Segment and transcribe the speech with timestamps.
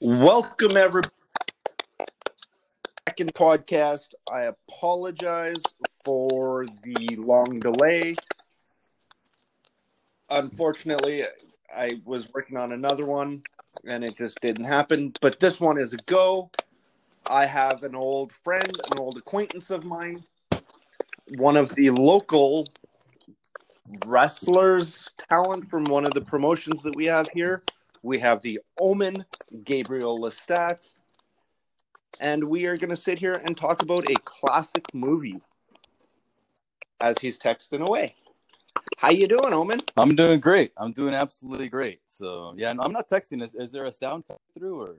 [0.00, 1.14] Welcome, everybody.
[3.08, 4.08] Second podcast.
[4.30, 5.62] I apologize
[6.04, 8.16] for the long delay.
[10.30, 11.22] Unfortunately,
[11.74, 13.44] I was working on another one
[13.86, 15.14] and it just didn't happen.
[15.20, 16.50] But this one is a go.
[17.30, 20.24] I have an old friend, an old acquaintance of mine,
[21.38, 22.66] one of the local
[24.04, 27.62] wrestlers talent from one of the promotions that we have here.
[28.04, 29.24] We have the Omen,
[29.64, 30.92] Gabriel Lestat,
[32.20, 35.40] and we are going to sit here and talk about a classic movie
[37.00, 38.14] as he's texting away.
[38.98, 39.80] How you doing, Omen?
[39.96, 40.72] I'm doing great.
[40.76, 42.00] I'm doing absolutely great.
[42.06, 43.42] So yeah, I'm not texting.
[43.42, 44.96] Is, is there a sound through or?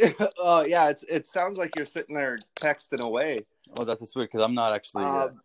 [0.42, 3.44] uh, yeah, it's, it sounds like you're sitting there texting away.
[3.76, 5.04] Oh, that's weird because I'm not actually.
[5.04, 5.40] Uh, Um,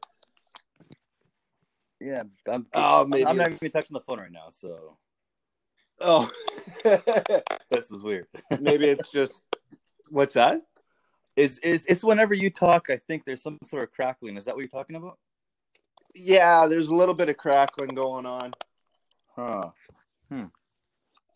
[2.00, 2.66] yeah, I'm.
[2.76, 4.96] oh, maybe I'm not even texting the phone right now, so
[6.02, 6.30] oh,
[6.84, 8.28] this is weird.
[8.60, 9.42] maybe it's just
[10.10, 10.62] what's that?
[11.40, 14.38] is is it's whenever you talk, I think there's some sort of crackling.
[14.38, 15.18] Is that what you're talking about?
[16.14, 18.52] Yeah, there's a little bit of crackling going on.
[19.36, 19.70] Huh.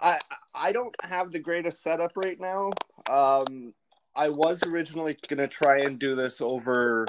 [0.01, 0.19] I
[0.53, 2.71] I don't have the greatest setup right now.
[3.09, 3.73] Um,
[4.15, 7.07] I was originally gonna try and do this over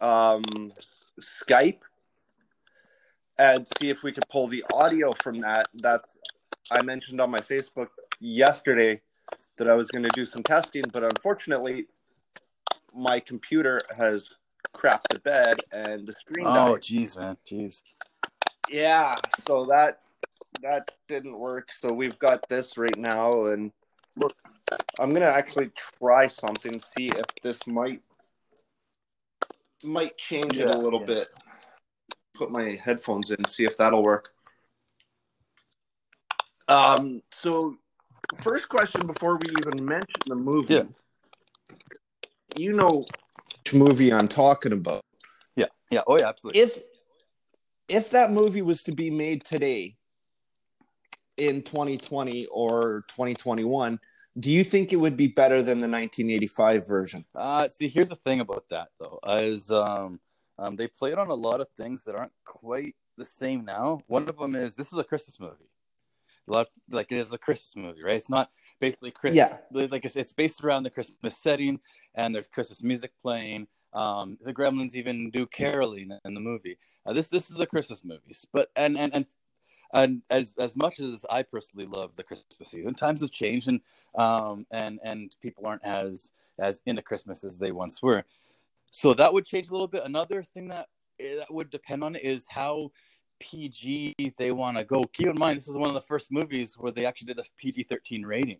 [0.00, 0.72] um,
[1.20, 1.80] Skype
[3.38, 5.68] and see if we could pull the audio from that.
[5.82, 6.02] That
[6.70, 7.88] I mentioned on my Facebook
[8.20, 9.00] yesterday
[9.58, 11.86] that I was going to do some testing, but unfortunately,
[12.94, 14.30] my computer has
[14.74, 17.82] crapped the bed and the screen Oh, jeez, man, jeez.
[18.68, 20.00] Yeah, so that
[20.62, 21.70] that didn't work.
[21.70, 23.70] So we've got this right now, and
[24.16, 24.34] look,
[24.98, 28.02] I'm gonna actually try something, see if this might
[29.84, 31.06] might change it a little yeah.
[31.06, 31.28] bit.
[32.34, 34.34] Put my headphones in, see if that'll work.
[36.68, 37.22] Um.
[37.32, 37.76] So,
[38.42, 40.74] first question before we even mention the movie.
[40.74, 40.84] Yeah.
[42.56, 43.04] You know
[43.66, 45.02] which movie I'm talking about
[45.56, 46.02] Yeah, yeah.
[46.06, 46.60] Oh, yeah, absolutely.
[46.60, 46.78] if
[47.88, 49.96] if that movie was to be made today
[51.36, 53.98] in 2020 or 2021
[54.38, 58.16] do you think it would be better than the 1985 version Uh, see, here's the
[58.16, 60.20] thing about that though, is um,
[60.58, 64.00] um, they played on a lot of things that aren't quite the same now.
[64.06, 65.70] One of them is this is a Christmas movie.
[66.48, 68.14] A lot like it is a Christmas movie, right?
[68.16, 69.50] It's not basically Christmas.
[69.72, 69.86] Yeah.
[69.90, 71.80] like it's, it's based around the Christmas setting,
[72.14, 73.66] and there's Christmas music playing.
[73.92, 76.78] Um, the Gremlins even do caroling in the movie.
[77.04, 79.26] Uh, this this is a Christmas movie, but and and and.
[79.92, 83.80] And as as much as I personally love the Christmas season, times have changed, and
[84.16, 88.24] um and and people aren't as as into Christmas as they once were.
[88.90, 90.04] So that would change a little bit.
[90.04, 90.88] Another thing that
[91.20, 92.90] eh, that would depend on is how
[93.40, 95.04] PG they want to go.
[95.04, 97.44] Keep in mind, this is one of the first movies where they actually did a
[97.56, 98.58] PG thirteen rating.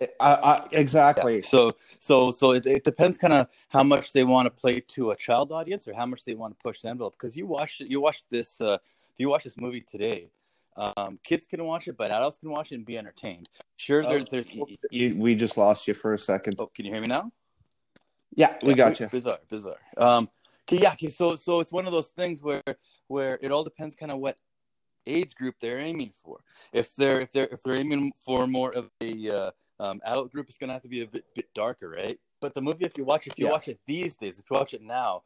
[0.00, 4.46] I, I, exactly So so so it, it depends kind of how much they want
[4.46, 7.14] to play to a child audience or how much they want to push the envelope.
[7.14, 8.78] Because you watch you watch this uh,
[9.16, 10.30] you watch this movie today.
[10.76, 13.48] Um, kids can watch it, but adults can watch it and be entertained.
[13.76, 14.54] Sure, Oh, there's there's.
[14.90, 17.32] you- we just lost you for a second Oh, can you hear me now?
[18.36, 19.78] yeah we Yeah, got you Bizarre, bizarre.
[19.96, 20.28] Um,
[20.62, 20.92] okay, yeah.
[20.92, 22.62] Okay, so so it's one of those things where
[23.08, 24.38] where it all depends kind of what
[25.06, 26.40] age group they're aiming for.
[26.72, 30.48] If they're if they're if they're aiming for more of a uh, um, adult group,
[30.48, 32.18] it's gonna have to be a bit, bit darker, right?
[32.40, 33.52] But the movie, if you watch if you Yeah.
[33.52, 35.24] watch it these days, if you watch it now,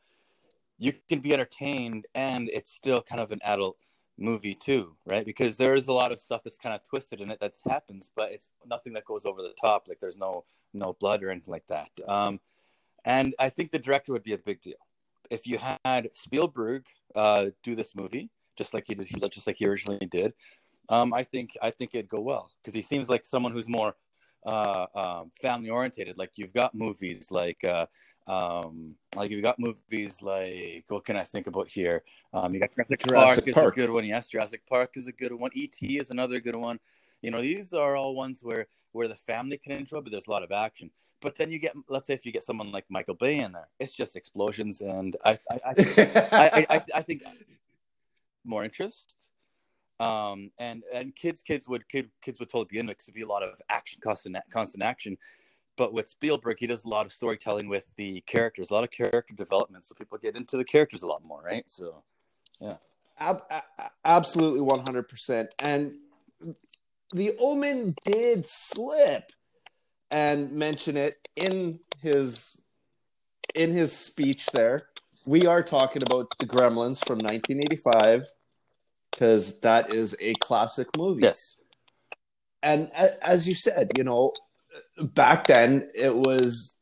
[0.78, 3.76] you can be entertained, and it's still kind of an adult
[4.18, 5.24] movie too, right?
[5.24, 8.10] Because there is a lot of stuff that's kind of twisted in it that happens,
[8.14, 9.88] but it's nothing that goes over the top.
[9.88, 11.90] Like there's no no blood or anything like that.
[12.08, 12.40] Um,
[13.04, 14.76] and I think the director would be a big deal
[15.32, 16.84] if you had Spielberg
[17.16, 20.34] uh, do this movie, just like he did, just like he originally did.
[20.88, 23.96] Um, I think I think it'd go well because he seems like someone who's more
[24.44, 26.18] uh, um, family oriented.
[26.18, 27.86] Like you've got movies like uh,
[28.26, 32.02] um, like you've got movies like what can I think about here?
[32.34, 34.04] Um, you got Jurassic, Jurassic Park is a good one.
[34.04, 35.50] Yes, Jurassic Park is a good one.
[35.54, 35.98] E.T.
[35.98, 36.78] is another good one.
[37.22, 40.30] You know, these are all ones where where the family can enjoy, but there's a
[40.30, 40.90] lot of action.
[41.22, 43.68] But then you get, let's say, if you get someone like Michael Bay in there,
[43.78, 45.74] it's just explosions, and I, I, I,
[46.32, 47.22] I, I, I think
[48.44, 49.14] more interest.
[50.00, 53.14] Um, and and kids, kids would kid, kids would totally be into it 'cause it'd
[53.14, 55.16] be a lot of action, constant, constant action.
[55.76, 58.90] But with Spielberg, he does a lot of storytelling with the characters, a lot of
[58.90, 61.66] character development, so people get into the characters a lot more, right?
[61.68, 62.02] So,
[63.18, 63.42] Ab-
[64.04, 65.92] absolutely 100% and
[67.12, 69.30] the omen did slip
[70.12, 72.56] and mention it in his
[73.54, 74.86] in his speech there
[75.26, 78.26] we are talking about the gremlins from 1985
[79.10, 81.56] because that is a classic movie yes,
[82.62, 84.32] and as you said, you know,
[85.00, 86.78] back then it was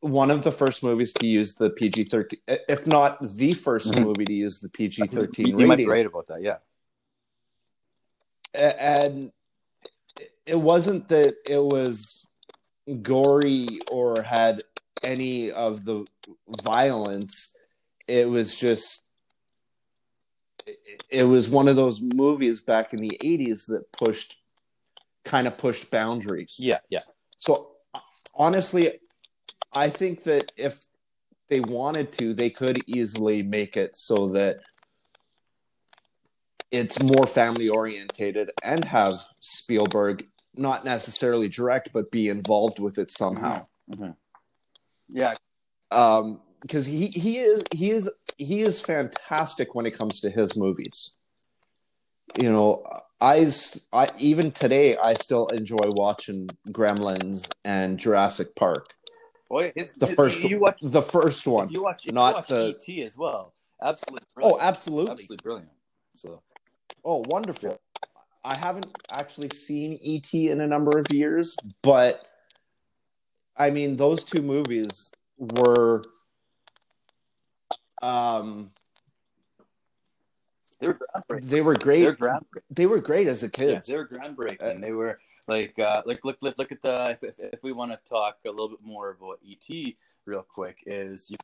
[0.00, 4.02] one of the first movies to use the PG thirteen, if not the 1st mm-hmm.
[4.02, 5.48] movie to use the PG thirteen.
[5.48, 6.58] You, you might be right about that, yeah.
[8.54, 9.32] And
[10.46, 12.24] it wasn't that it was
[13.02, 14.62] gory or had
[15.02, 16.04] any of the
[16.62, 17.56] violence.
[18.06, 19.04] It was just
[21.10, 24.36] it was one of those movies back in the 80s that pushed
[25.24, 26.56] kind of pushed boundaries.
[26.58, 27.00] Yeah, yeah.
[27.38, 27.72] So
[28.34, 29.00] honestly,
[29.72, 30.80] I think that if
[31.48, 34.60] they wanted to, they could easily make it so that
[36.70, 40.26] it's more family orientated and have Spielberg
[40.56, 43.66] not necessarily direct but be involved with it somehow.
[43.90, 44.04] Mm-hmm.
[44.04, 44.10] mm-hmm.
[45.08, 45.34] Yeah.
[45.90, 50.56] Um because he he is he is he is fantastic when it comes to his
[50.56, 51.14] movies.
[52.40, 52.84] You know,
[53.20, 53.52] I,
[53.92, 58.94] I even today I still enjoy watching Gremlins and Jurassic Park.
[59.48, 61.70] Boy, his, the his, first you watch, the first one.
[61.70, 63.54] You watch, not you watch the ET as well.
[63.82, 64.26] Absolutely.
[64.26, 64.60] Oh, brilliant.
[64.60, 65.12] Oh, absolutely.
[65.12, 65.70] Absolutely brilliant.
[66.16, 66.42] So.
[67.04, 67.78] Oh, wonderful.
[68.44, 72.26] I haven't actually seen ET in a number of years, but
[73.56, 76.04] I mean, those two movies were
[78.02, 78.70] um,
[80.78, 82.00] they were They were great.
[82.00, 82.62] They were groundbreaking.
[82.70, 83.70] They were great as a kid.
[83.70, 84.76] Yeah, they were groundbreaking.
[84.76, 87.72] Uh, they were like uh, like look look look at the if, if, if, we
[87.72, 89.94] want to talk a little bit more about ET
[90.24, 91.36] real quick is you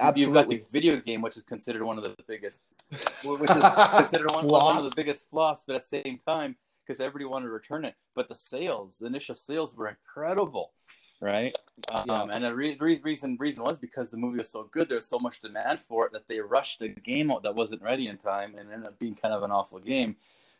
[0.00, 2.60] absolutely you've got the video game which is considered one of the biggest
[3.24, 3.64] which is
[3.96, 6.56] considered one, one of the biggest flops, but at the same time
[6.86, 10.72] because everybody wanted to return it, but the sales, the initial sales were incredible
[11.20, 11.54] right?
[11.90, 12.26] Um, yeah.
[12.30, 15.08] And the re- re- reason reason was because the movie was so good, there was
[15.08, 18.16] so much demand for it that they rushed a game out that wasn't ready in
[18.16, 20.16] time, and ended up being kind of an awful game.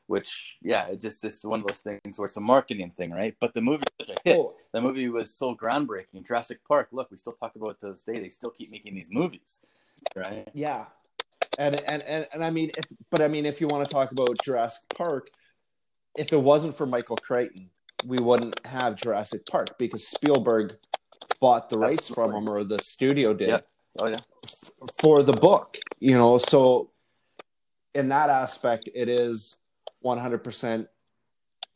[0.09, 1.69] Which, yeah, it just it's one of hmm.
[1.69, 3.37] those things where it's a marketing thing, right?
[3.41, 4.37] But the movie was such a hit.
[4.39, 4.53] Oh.
[4.73, 6.27] The movie was so groundbreaking.
[6.27, 6.89] Jurassic Park.
[6.93, 8.19] Look, we still talk about it to this day.
[8.19, 9.61] They still keep making these movies,
[10.17, 10.49] right?
[10.55, 10.87] Yeah,
[11.59, 14.11] and and and, and I mean, if, but I mean, if you want to talk
[14.11, 15.29] about Jurassic Park,
[16.17, 17.71] if it wasn't for Michael Crichton,
[18.05, 20.77] we wouldn't have Jurassic Park because Spielberg
[21.41, 22.33] bought the rights Absolutely.
[22.33, 23.49] from him or the studio did.
[23.49, 23.61] Yeah.
[23.99, 24.19] Oh yeah.
[24.45, 26.91] F- for the book, you know, so
[27.95, 29.57] in that aspect it is
[30.05, 30.89] 100%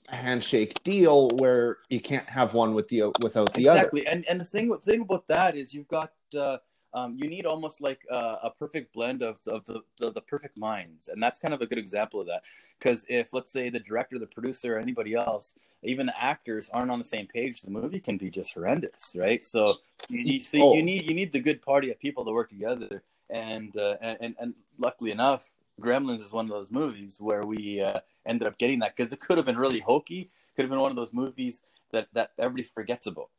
[0.08, 3.66] handshake deal where you can't have one with the without the exactly.
[3.66, 3.78] other.
[3.78, 4.06] Exactly.
[4.06, 6.58] And and the thing thing about that is you've got uh,
[6.94, 10.58] um, you need almost like a, a perfect blend of, of the, the, the, perfect
[10.58, 11.08] minds.
[11.08, 12.42] And that's kind of a good example of that.
[12.78, 16.90] Because if, let's say, the director, the producer, or anybody else, even the actors aren't
[16.90, 19.42] on the same page, the movie can be just horrendous, right?
[19.44, 19.76] So
[20.08, 20.74] you need, so oh.
[20.74, 23.02] you need, you need the good party of people to work together.
[23.30, 25.48] And, uh, and, and luckily enough,
[25.82, 29.20] Gremlins is one of those movies where we uh, ended up getting that because it
[29.20, 30.31] could have been really hokey.
[30.55, 31.62] Could have been one of those movies
[31.93, 33.31] that, that everybody forgets about.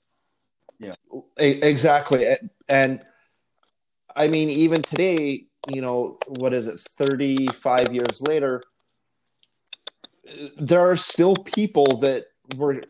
[0.80, 0.96] Yeah,
[1.38, 2.36] exactly.
[2.68, 3.02] And
[4.16, 8.64] I mean, even today, you know, what is it, 35 years later,
[10.58, 12.26] there are still people that
[12.56, 12.84] were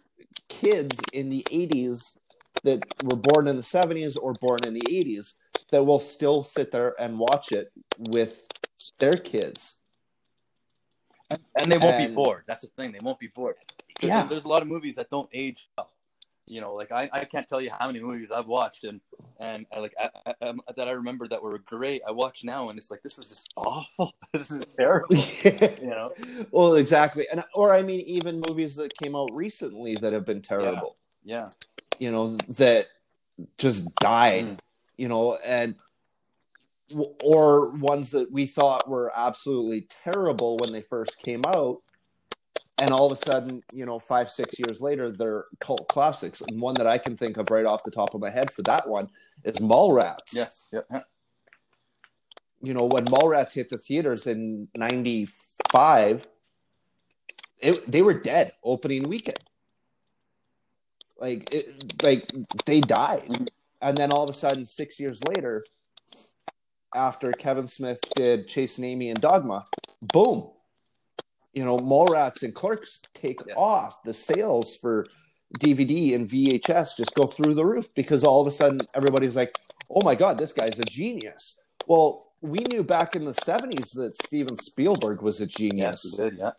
[0.49, 2.17] kids in the 80s
[2.63, 5.33] that were born in the 70s or born in the 80s
[5.71, 7.67] that will still sit there and watch it
[7.97, 8.47] with
[9.03, 9.79] their kids.
[11.29, 12.43] And, and they won't and, be bored.
[12.47, 12.91] That's the thing.
[12.91, 13.55] They won't be bored.
[14.01, 14.23] Yeah.
[14.23, 15.89] There's a lot of movies that don't age well
[16.45, 18.99] you know like I, I can't tell you how many movies i've watched and
[19.39, 22.69] and I, like I, I, um, that i remember that were great i watch now
[22.69, 26.11] and it's like this is just awful this is terrible you know
[26.51, 30.41] well exactly and or i mean even movies that came out recently that have been
[30.41, 31.49] terrible yeah, yeah.
[31.99, 32.87] you know that
[33.57, 34.59] just died mm.
[34.97, 35.75] you know and
[37.23, 41.81] or ones that we thought were absolutely terrible when they first came out
[42.79, 46.41] and all of a sudden, you know, five, six years later, they're cult classics.
[46.41, 48.63] And one that I can think of right off the top of my head for
[48.63, 49.09] that one
[49.43, 50.33] is Mallrats.
[50.33, 50.69] Yes.
[50.73, 51.05] Yep.
[52.61, 56.27] You know, when Mallrats hit the theaters in '95,
[57.59, 59.39] it, they were dead opening weekend.
[61.19, 62.31] Like, it, like
[62.65, 63.45] they died, mm-hmm.
[63.81, 65.63] and then all of a sudden, six years later,
[66.95, 69.67] after Kevin Smith did Chasing Amy and Dogma,
[70.01, 70.49] boom,
[71.53, 73.53] you know, Mallrats and Clerks take yeah.
[73.55, 74.03] off.
[74.03, 75.05] The sales for
[75.59, 79.55] DVD and VHS just go through the roof because all of a sudden everybody's like,
[79.89, 84.21] "Oh my god, this guy's a genius." Well, we knew back in the '70s that
[84.23, 86.03] Steven Spielberg was a genius.
[86.03, 86.51] Yes, did, yeah.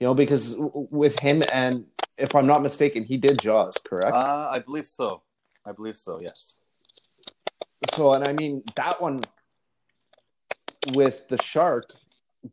[0.00, 4.14] You know, because with him and if I'm not mistaken, he did Jaws, correct?
[4.14, 5.22] Uh, I believe so.
[5.66, 6.20] I believe so.
[6.20, 6.58] Yes.
[7.92, 9.22] So, and I mean that one
[10.92, 11.92] with the shark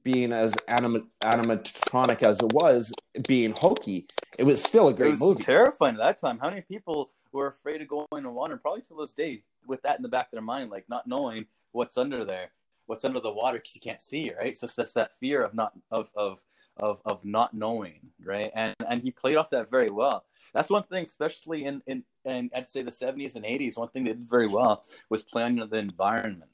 [0.04, 2.94] being as anim- animatronic as it was,
[3.28, 4.08] being hokey,
[4.38, 5.44] it was still a It great was movie.
[5.44, 6.40] terrifying at that time.
[6.40, 8.58] How many people were afraid of going in the water?
[8.58, 11.46] Probably to this day, with that in the back of their mind, like not knowing
[11.72, 12.52] what's under there,
[12.86, 14.56] what's under the water because you can't see, right?
[14.56, 16.44] So that's that fear of not of of
[16.78, 18.52] of of not knowing, right?
[18.56, 20.24] And and he played off that very well.
[20.54, 23.78] That's one thing, especially in in and I'd say the seventies and eighties.
[23.78, 26.50] One thing they did very well was playing on the environment.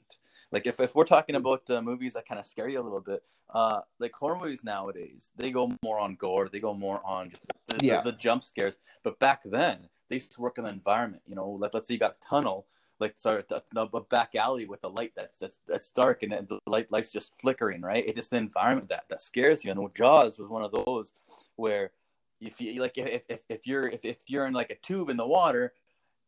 [0.50, 3.00] Like if, if we're talking about uh, movies that kind of scare you a little
[3.02, 3.22] bit,
[3.52, 7.32] uh, like horror movies nowadays, they go more on gore, they go more on
[7.66, 8.00] the, the- Yeah.
[8.00, 8.78] the, jump scares.
[9.02, 11.22] But back then, they used to work on the environment.
[11.26, 12.64] You know, like let's say you got a tunnel,
[12.98, 16.58] like sorry, a, a back alley with a light that's that's, that's dark and the
[16.66, 18.04] light light's just flickering, right?
[18.06, 19.70] It's just the environment that that scares you.
[19.70, 21.12] And Jaws was one of those
[21.56, 21.90] where
[22.40, 25.16] if you like if if, if you're if, if you're in like a tube in
[25.16, 25.72] the water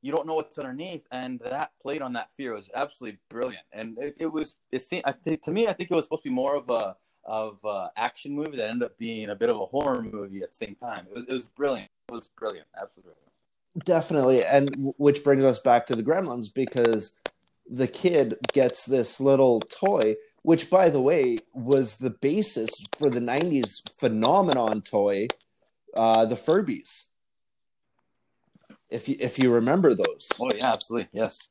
[0.03, 3.67] you don't know what's underneath and that played on that fear was absolutely brilliant.
[3.73, 6.23] And it, it was it seemed i think to me i think it was supposed
[6.23, 9.51] to be more of a of a action movie that ended up being a bit
[9.51, 11.07] of a horror movie at the same time.
[11.11, 11.91] It was, it was brilliant.
[12.09, 12.67] It was brilliant.
[12.81, 13.85] Absolutely brilliant.
[13.85, 17.15] Definitely, and which brings us back to the Gremlins because
[17.69, 23.21] the kid gets this little toy, which, by the way, was the basis for the
[23.21, 25.29] '90s phenomenon toy,
[25.95, 27.07] uh, the Furbies.
[28.89, 31.49] If you if you remember those, oh yeah absolutely yes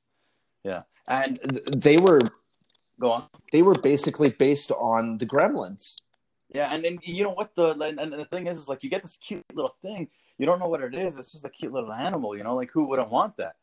[0.64, 1.38] yeah and
[1.72, 2.20] they were
[3.00, 5.96] go on they were basically based on the Gremlins.
[6.50, 8.90] Yeah, and, and you know what the and, and the thing is, is like you
[8.90, 11.18] get this cute little thing, you don't know what it is.
[11.18, 12.56] It's just a cute little animal, you know.
[12.56, 13.56] Like who wouldn't want that,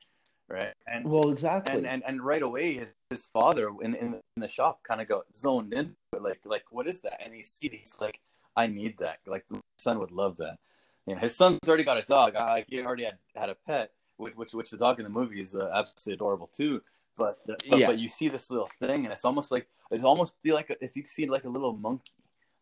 [0.48, 0.72] right?
[0.86, 1.74] And Well, exactly.
[1.74, 5.24] and, and and right away, his his father in in, the shop kind of got
[5.34, 7.20] zoned in, like like what is that?
[7.24, 8.20] And he sees he's like,
[8.56, 9.18] I need that.
[9.26, 10.58] Like my son would love that.
[11.06, 12.34] You know, his son's already got a dog.
[12.34, 15.40] Uh, he already had had a pet, which which, which the dog in the movie
[15.40, 16.82] is uh, absolutely adorable too.
[17.16, 17.86] But, but Yeah.
[17.86, 20.84] but you see this little thing, and it's almost like it almost be like a,
[20.84, 22.12] if you see like a little monkey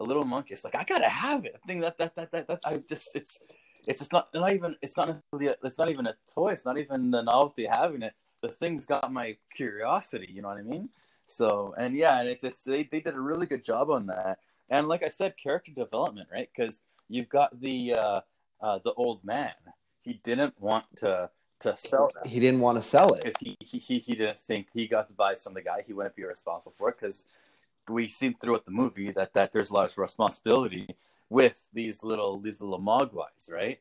[0.00, 0.54] a little monkey.
[0.54, 1.56] It's like I gotta have it.
[1.56, 3.38] I think that that that that, that I just it's
[3.86, 6.52] it's just not not even it's not necessarily it's not even a toy.
[6.52, 8.14] It's not even the novelty of having it.
[8.42, 10.30] The thing's got my curiosity.
[10.30, 10.88] You know what I mean?
[11.26, 14.38] So and yeah, and it's it's they they did a really good job on that.
[14.74, 16.48] And like I said, character development, right?
[16.54, 18.20] Because you've got the uh,
[18.60, 19.52] uh, the old man.
[20.02, 23.22] He didn't want to to sell that he didn't want to sell it.
[23.22, 25.92] because he, he he he didn't think he got the advice from the guy he
[25.92, 27.26] wouldn't be responsible for it because
[27.88, 30.88] we see throughout the movie that that there's a lot of responsibility
[31.30, 33.78] with these little these little mogwais right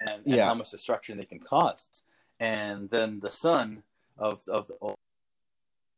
[0.00, 0.46] and, and Yeah.
[0.46, 2.02] how much destruction they can cause
[2.38, 3.82] and then the son
[4.16, 4.94] of of the,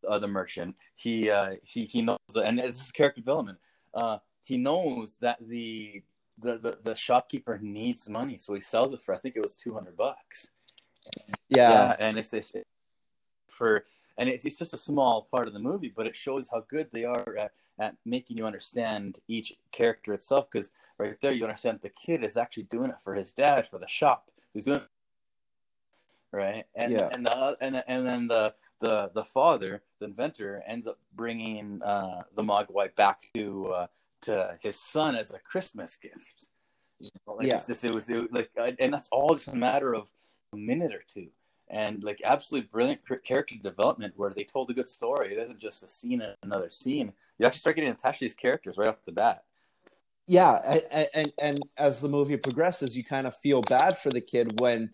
[0.09, 3.59] of the merchant he uh he he knows the, and this is character development
[3.95, 6.03] uh he knows that the
[6.39, 9.57] the, the the shopkeeper needs money so he sells it for i think it was
[9.57, 10.49] 200 bucks.
[11.49, 12.53] Yeah, and it's, it's
[13.49, 13.85] for
[14.17, 16.91] and it's, it's just a small part of the movie but it shows how good
[16.93, 21.81] they are at, at making you understand each character itself because right there you understand
[21.81, 24.31] the kid is actually doing it for his dad for the shop.
[24.53, 24.89] He's doing it
[26.33, 26.65] right?
[26.75, 27.09] And Yeah.
[27.13, 32.23] and the and, and then the the the father the inventor ends up bringing uh
[32.35, 33.87] the mogwai back to uh
[34.23, 36.49] to his son as a christmas gift.
[37.01, 37.59] You know, like Yeah.
[37.59, 40.09] it's just, it was it, like and that's all just a matter of
[40.53, 41.29] a minute or two.
[41.71, 45.33] And like absolutely brilliant character development where they told a good story.
[45.33, 47.13] It isn't just a scene and another scene.
[47.39, 49.45] You actually start getting attached to these characters right off the bat.
[50.27, 50.59] Yeah,
[50.91, 54.61] and, and and as the movie progresses, you kind of feel bad for the kid
[54.61, 54.91] when,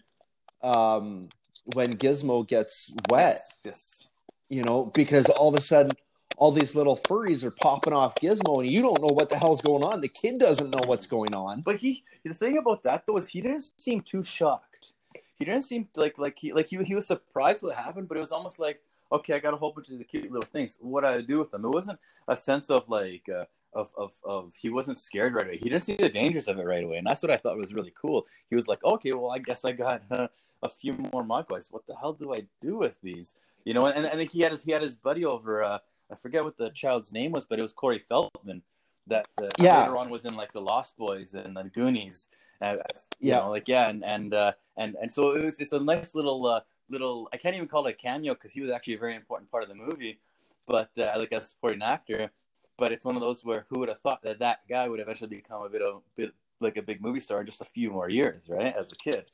[0.62, 1.28] um,
[1.64, 3.40] when Gizmo gets wet.
[3.64, 4.10] yes.
[4.48, 5.92] You know, because all of a sudden
[6.36, 9.60] all these little furries are popping off Gizmo and you don't know what the hell's
[9.60, 10.00] going on.
[10.00, 11.62] The kid doesn't know what's going on.
[11.62, 14.92] but he the thing about that though is he didn't seem too shocked.
[15.36, 18.20] He didn't seem like like he like he, he was surprised what happened but it
[18.20, 18.80] was almost like
[19.12, 20.78] okay i got a whole bunch of the cute little things.
[20.80, 21.64] What do i do with them?
[21.64, 21.98] It wasn't
[22.28, 25.56] a sense of like uh, of, of of he wasn't scared right away.
[25.56, 26.98] He didn't see the dangers of it right away.
[26.98, 28.26] And that's what i thought was really cool.
[28.50, 30.28] He was like okay well i guess i got uh,
[30.62, 31.72] a few more mogwais.
[31.72, 33.34] What the hell do i do with these?
[33.64, 35.78] You know and and he had his he had his buddy over uh
[36.10, 38.62] i forget what the child's name was but it was corey feldman
[39.06, 39.80] that uh, Yeah.
[39.80, 42.28] later on was in like the lost boys and the goonies
[42.60, 42.76] uh,
[43.20, 43.40] you Yeah.
[43.40, 45.58] know, like yeah, and and uh, and and so it was.
[45.60, 47.28] It's a nice little uh, little.
[47.32, 49.62] I can't even call it a cameo because he was actually a very important part
[49.64, 50.20] of the movie,
[50.66, 52.30] but uh, like as a supporting actor.
[52.76, 55.28] But it's one of those where who would have thought that that guy would eventually
[55.36, 58.08] become a bit of bit like a big movie star in just a few more
[58.08, 58.74] years, right?
[58.74, 59.30] As a kid.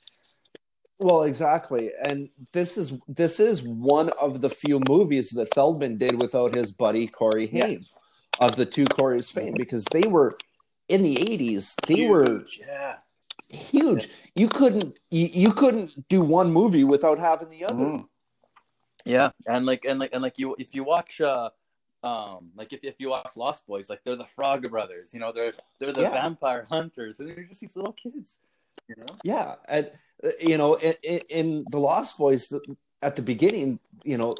[1.00, 1.90] Well, exactly.
[2.06, 6.72] And this is this is one of the few movies that Feldman did without his
[6.72, 7.66] buddy Corey Yeah.
[7.66, 7.86] Haim
[8.38, 10.36] of the two Corey's fame because they were
[10.88, 12.96] in the 80s, they were Huge, yeah.
[13.48, 14.08] huge.
[14.34, 17.84] You couldn't you, you couldn't do one movie without having the other.
[17.84, 18.06] Mhm.
[19.06, 21.50] Yeah, and like and like and like you if you watch uh
[22.02, 25.32] Um, like if, if you watch Lost Boys, like they're the Frog Brothers, you know,
[25.32, 26.12] they're they're the Yeah.
[26.22, 28.38] vampire hunters, and they're just these little kids,
[28.88, 29.12] you know.
[29.22, 29.84] Yeah, and
[30.22, 30.94] Uh, you know, in,
[31.30, 32.52] in, the Lost Boys,
[33.02, 34.34] at the beginning, you know,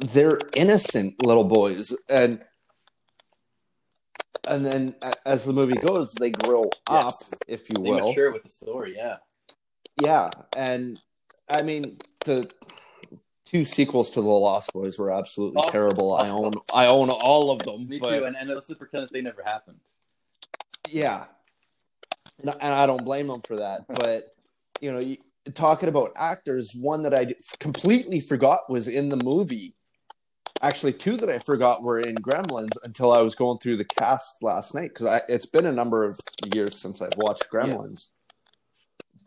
[0.00, 2.44] they're innocent little boys, and
[4.46, 4.94] and then
[5.26, 7.34] as the movie goes, they grow up, Yes.
[7.46, 8.08] if you They will.
[8.08, 9.18] mature with the story, yeah.
[10.00, 11.00] Yeah, and
[11.48, 12.50] I mean the
[13.44, 16.14] two sequels to the Lost Boys were absolutely Oh, terrible.
[16.14, 19.04] I own I own all of them, Me but too, and, and let's just pretend
[19.04, 19.80] that they never happened.
[20.88, 21.24] yeah,
[22.38, 23.86] and I don't blame them for that.
[23.88, 24.34] But
[24.80, 25.16] you know,
[25.54, 29.74] talking about actors, one that I completely forgot was in the movie.
[30.60, 34.42] Actually, two that I forgot were in Gremlins until I was going through the cast
[34.42, 36.18] last night because it's been a number of
[36.54, 38.06] years since I've watched Gremlins.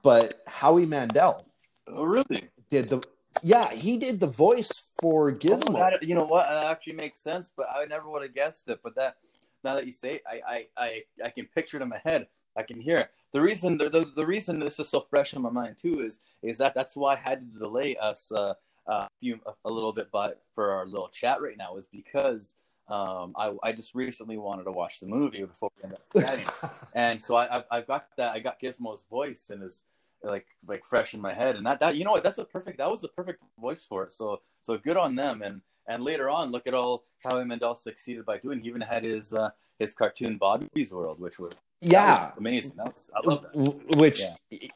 [0.04, 1.46] But Howie Mandel
[1.88, 2.50] Oh, really?
[2.70, 3.04] did the
[3.44, 5.64] yeah he did the voice for oh, Gizmo.
[5.68, 6.48] Oh, that, you know what?
[6.50, 8.80] That actually makes sense, but I never would have guessed it.
[8.84, 9.16] But that
[9.64, 12.28] now that you say, it, I, I, I, I can picture it in my head.
[12.58, 13.10] I can hear it.
[13.32, 16.20] The reason, the, the, the reason this is so fresh in my mind too is,
[16.44, 18.54] is that that's why I had to delay us uh,
[18.88, 22.56] a few a, a little bit, but for our little chat right now is because
[22.88, 26.46] um, I, I just recently wanted to watch the movie before we end up chatting,
[26.96, 28.34] and so I, I've, I've got that.
[28.34, 29.84] I got Gizmo's voice and his
[30.24, 32.24] like like fresh in my head, and that that you know what?
[32.24, 32.80] That's a perfect.
[32.80, 34.12] That was the perfect voice for it.
[34.12, 35.42] So so good on them.
[35.42, 38.60] And and later on, look at all Howie Mandel succeeded by doing.
[38.60, 42.74] He even had his uh, his cartoon Bobby's World, which was yeah, was amazing.
[42.78, 43.98] That's I love that.
[43.98, 44.22] Which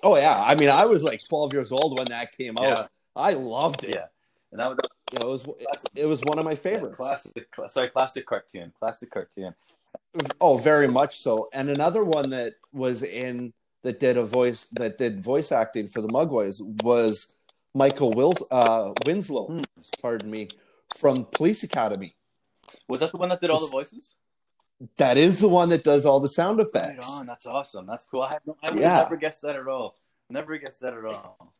[0.03, 2.63] oh yeah, I mean I was like 12 years old when that came out.
[2.63, 2.87] Yeah.
[3.15, 3.91] I loved it.
[3.91, 4.05] Yeah,
[4.51, 4.77] and that was
[5.13, 5.45] You know, it was
[5.95, 6.97] it was one of my yeah, favorites.
[6.97, 7.47] classic.
[7.55, 8.73] Cl- sorry, classic cartoon.
[8.79, 9.53] Classic cartoon.
[10.41, 11.47] Oh, very much so.
[11.53, 16.01] And another one that was in that did a voice that did voice acting for
[16.01, 17.27] the Mogwais was
[17.73, 19.47] Michael Wills uh, Winslow.
[19.47, 19.61] Hmm.
[20.01, 20.47] Pardon me,
[20.97, 22.13] from Police Academy.
[22.87, 24.15] Was that the one that did all the voices?
[24.97, 27.09] That is the one that does all the sound Right effects.
[27.09, 27.25] on.
[27.25, 27.85] That's awesome.
[27.85, 28.23] That's cool.
[28.23, 28.99] I, have no, I would Yeah.
[29.03, 29.95] never guessed that at all.
[30.29, 31.53] Never guessed that at all.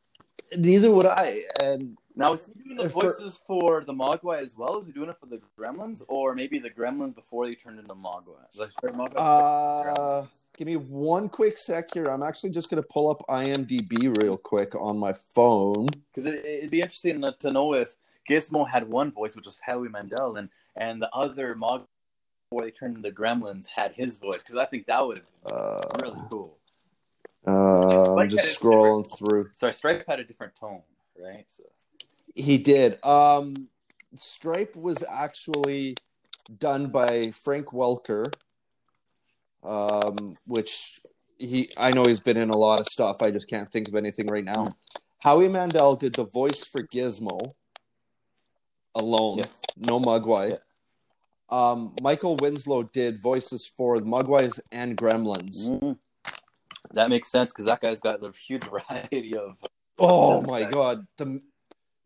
[0.57, 1.43] Neither would I.
[1.61, 4.79] And Now, is he doing the voices for the Mogwai as well?
[4.79, 7.95] Is he doing it for the Gremlins, or maybe the Gremlins before they turned into
[7.95, 8.43] Mogwai?
[8.57, 9.13] Like, Mogwai?
[9.17, 10.25] uh,
[10.57, 12.07] give me one quick sec here.
[12.07, 15.87] I'm actually just going to pull up IMDb real quick on my phone.
[16.13, 17.95] Because it, it'd be interesting to- to know if
[18.29, 21.85] Gizmo had one voice, which was Howie Mandel, and and the other Mogwai
[22.55, 24.39] before they turned into Gremlins had his voice.
[24.39, 26.57] Because I think that would have Uh, really cool.
[27.47, 29.51] uh, I'm just scrolling through.
[29.55, 30.81] Sorry, Stripe had a different tone,
[31.19, 31.45] right?
[31.49, 31.63] So
[32.33, 33.03] He did.
[33.05, 33.69] Um,
[34.15, 35.95] Stripe was actually
[36.57, 38.33] done by Frank Welker,
[39.63, 41.01] um, which
[41.37, 43.21] he I know he's been in a lot of stuff.
[43.21, 44.75] I just can't think of anything right now.
[45.19, 47.55] Howie Mandel did the voice for Gizmo
[48.93, 49.61] alone, Yes.
[49.75, 50.51] no Mogwai.
[50.51, 50.57] Yeah.
[51.49, 55.67] Um, Michael Winslow did voices for the Mogwais and Gremlins.
[55.67, 55.97] Mhm.
[56.91, 59.57] that makes sense because that guy's got a huge variety of.
[59.99, 61.05] Oh my god!
[61.17, 61.41] The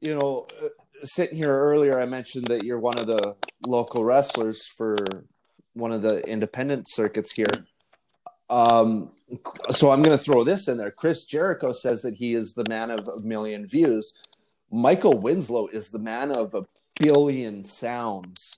[0.01, 0.69] you know, uh,
[1.03, 3.35] sitting here earlier, I mentioned that you're one of the
[3.67, 4.95] local wrestlers for
[5.73, 7.65] one of the independent circuits here.
[8.49, 9.11] Um,
[9.69, 10.91] so I'm going to throw this in there.
[10.91, 14.13] Chris Jericho says that he is the man of a million views.
[14.71, 16.65] Michael Winslow is the man of a
[16.99, 18.57] billion sounds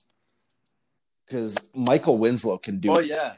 [1.26, 3.34] because Michael Winslow can do Oh yeah,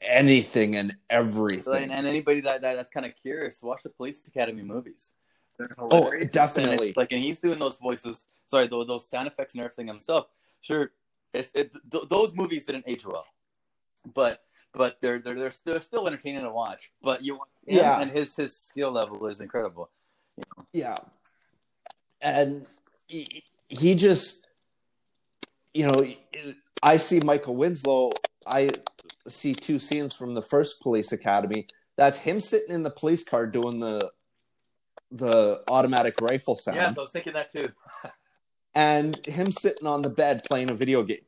[0.00, 1.84] anything and everything.
[1.84, 5.12] and, and anybody that, that that's kind of curious, watch the Police Academy movies.
[5.78, 6.88] Oh, definitely.
[6.88, 8.26] And like, and he's doing those voices.
[8.46, 10.26] Sorry, those, those sound effects and everything himself.
[10.62, 10.90] Sure,
[11.34, 13.26] it's it, th- those movies didn't age well,
[14.14, 14.40] but
[14.72, 16.90] but they're they're they're, they're still entertaining to watch.
[17.02, 18.00] But you, Yeah.
[18.00, 19.90] and his his skill level is incredible.
[20.72, 20.96] Yeah.
[22.22, 22.66] And
[23.06, 24.46] he, he just,
[25.74, 26.04] you know,
[26.82, 28.12] I see Michael Winslow.
[28.46, 28.70] I
[29.28, 31.66] see two scenes from the first police academy.
[31.96, 34.10] That's him sitting in the police car doing the
[35.12, 37.68] the automatic rifle sound, Yeah, so I was thinking that too.
[38.76, 41.24] and him sitting on the bed playing a video game.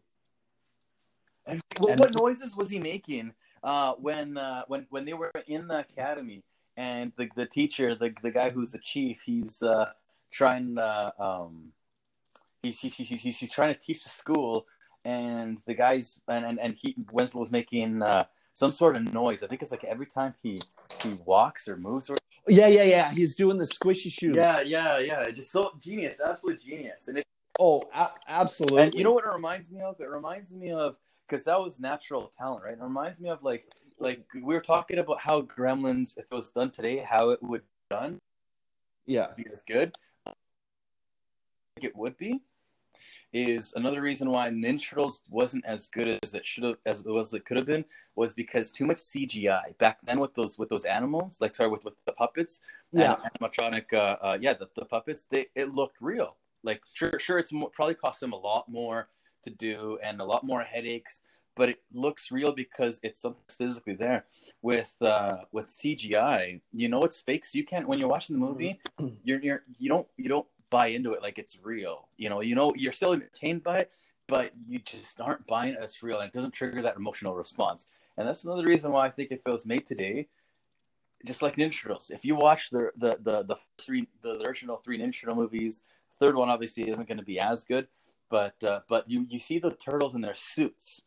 [1.46, 3.34] And what, And- what noises was he making
[3.64, 6.44] uh, when uh, when when they were in the academy
[6.76, 9.90] and the the teacher, the the guy who's the chief, he's uh,
[10.30, 11.72] trying uh, um,
[12.62, 14.66] he's, he's, he's, he's, he's trying to teach the school,
[15.04, 19.42] and the guys and and, and he Winslow was making uh, some sort of noise.
[19.42, 20.60] I think it's like every time he
[21.02, 22.16] he walks or moves or
[22.48, 23.10] Yeah, yeah, yeah.
[23.12, 24.36] He's doing the squishy shoes.
[24.36, 27.24] yeah yeah yeah just so genius, absolute genius, and it
[27.60, 28.82] Oh, a- absolutely.
[28.82, 30.00] And you know what it reminds me of?
[30.00, 30.96] It reminds me of
[31.28, 32.72] because that was natural talent, right?
[32.74, 36.50] It reminds me of like like we were talking about how Gremlins, if it was
[36.50, 38.18] done today, how it would be done
[39.06, 39.28] Yeah.
[39.36, 39.94] be as good.
[40.26, 40.32] I
[41.76, 42.40] think it would be.
[43.32, 47.06] Is another reason why Ninja Turtles wasn't as good as it should have as it
[47.06, 50.68] was it could have been was because too much CGI back then with those with
[50.68, 52.60] those animals like sorry with with the puppets
[52.92, 53.16] Yeah.
[53.40, 56.36] animatronic uh, uh yeah the, the puppets they it looked real.
[56.62, 59.08] Like sure sure it's more, probably cost them a lot more
[59.44, 61.22] to do and a lot more headaches
[61.54, 64.24] but it looks real because it's something physically there.
[64.62, 67.44] With uh with CGI you know it's fake?
[67.46, 68.78] So you can't when you're watching the movie
[69.24, 72.08] you're, you're you don't you don't buy into it like it's real.
[72.16, 73.92] You know you know you're still entertained by it
[74.26, 77.86] but you just aren't buying it as real and it doesn't trigger that emotional response.
[78.16, 80.28] And that's another reason why I think if it was made today
[81.24, 82.10] just like Ninja Turtles.
[82.10, 85.82] If you watch the the the the three the original three Ninja Turtle movies
[86.18, 87.86] third one obviously isn't going to be as good
[88.30, 91.02] but uh, but you you see the turtles in their suits.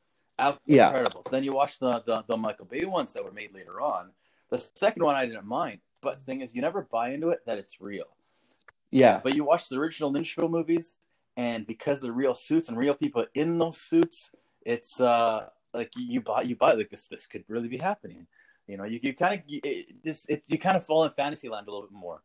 [0.65, 0.87] Yeah.
[0.87, 1.23] incredible.
[1.31, 4.11] Then you watch the, the the Michael Bay ones that were made later on.
[4.51, 7.41] The second one I didn't mind but the thing is you never buy into it
[7.47, 8.14] that it's real
[8.91, 9.19] Yeah.
[9.23, 10.97] but you watch the original Ninja movies,
[11.35, 14.31] and because of the real suits and real people in those suits,
[14.65, 18.27] it's uh like you, buy you buy like this this could really be happening.
[18.67, 19.61] You know, you, you kind of
[20.03, 22.23] this it, you kind of fall in fantasy land a little bit more.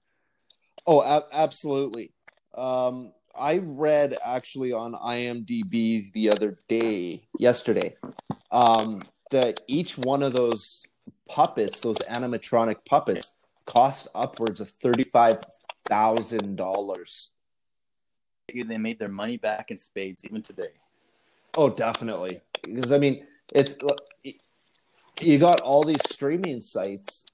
[0.86, 2.12] Oh, a- absolutely.
[2.54, 7.96] Um, I read actually on IMDb the other day, yesterday,
[8.50, 10.84] um, that each one of those
[11.28, 13.34] puppets, those animatronic puppets,
[13.66, 15.44] cost upwards of thirty-five
[15.90, 17.30] thousand dollars.
[18.52, 20.72] They made their money back in spades even today.
[21.54, 22.40] Oh, definitely.
[22.62, 23.76] Because I mean, it's
[25.20, 27.26] you got all these streaming sites,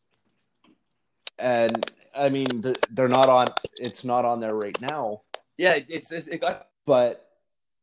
[1.38, 3.48] and I mean, they're not on.
[3.78, 5.22] It's not on there right now,
[5.58, 7.28] Yeah, it's, it's it got but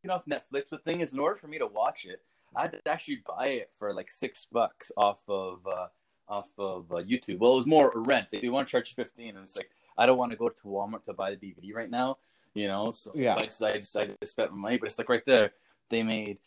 [0.10, 0.70] off Netflix.
[0.70, 2.22] But the thing is, in order for me to watch it,
[2.56, 5.88] I had to actually buy it for like six bucks off of uh,
[6.28, 7.40] off of uh, YouTube.
[7.40, 8.28] Well, it was more rent.
[8.32, 11.04] They want to charge fifteen, and it's like I don't want to go to Walmart
[11.06, 12.18] to buy the DVD right now.
[12.54, 13.34] You know, so, Yeah.
[13.36, 15.52] so I just I just I just spent my money, but it's like right there.
[15.90, 16.38] They made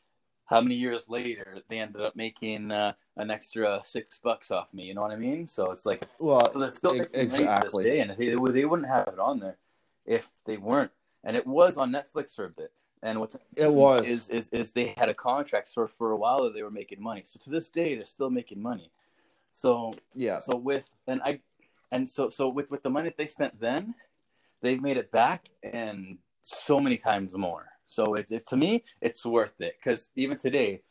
[0.47, 4.85] how many years later they ended up making uh, an extra six bucks off me.
[4.85, 5.47] You know what I mean?
[5.47, 7.85] So it's like well, so that's still making money to this exactly.
[7.85, 9.57] day, and they, they wouldn't have it on there
[10.05, 10.93] if they weren't.
[11.25, 12.71] And it was on Netflix for a bit.
[13.03, 14.07] And what It was.
[14.07, 17.03] is is is they had a contract so for a while that they were making
[17.03, 17.23] money.
[17.25, 18.91] So to this day, they're still making money.
[19.53, 21.41] So yeah, so with and I
[21.91, 23.95] and so so with with the money that they spent then,
[24.63, 27.67] they've made it back and so many times more.
[27.87, 30.83] So it, it to me, it's worth it because even today,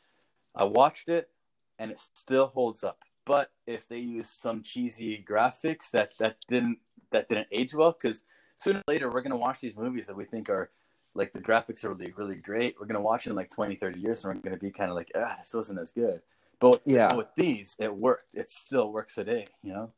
[0.56, 1.30] I watched it
[1.78, 3.00] and it still holds up.
[3.26, 6.80] But if they use some cheesy graphics that that didn't
[7.12, 8.24] that didn't age well, because
[8.58, 10.72] sooner or later we're gonna watch these movies that we think are
[11.14, 12.76] like the graphics are really really great.
[12.80, 14.96] We're gonna watch it in like 20, 30 years, and we're gonna be kind of
[14.96, 16.22] like, ah, this wasn't as good.
[16.60, 17.16] But Yeah.
[17.16, 18.36] with these, it worked.
[18.36, 19.48] It still works today.
[19.64, 19.92] You know.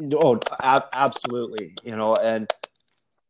[0.00, 1.74] Oh, a- absolutely.
[1.82, 2.50] You know, and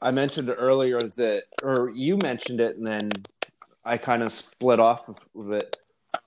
[0.01, 3.11] I mentioned earlier that, or you mentioned it, and then
[3.85, 5.77] I kind of split off of it.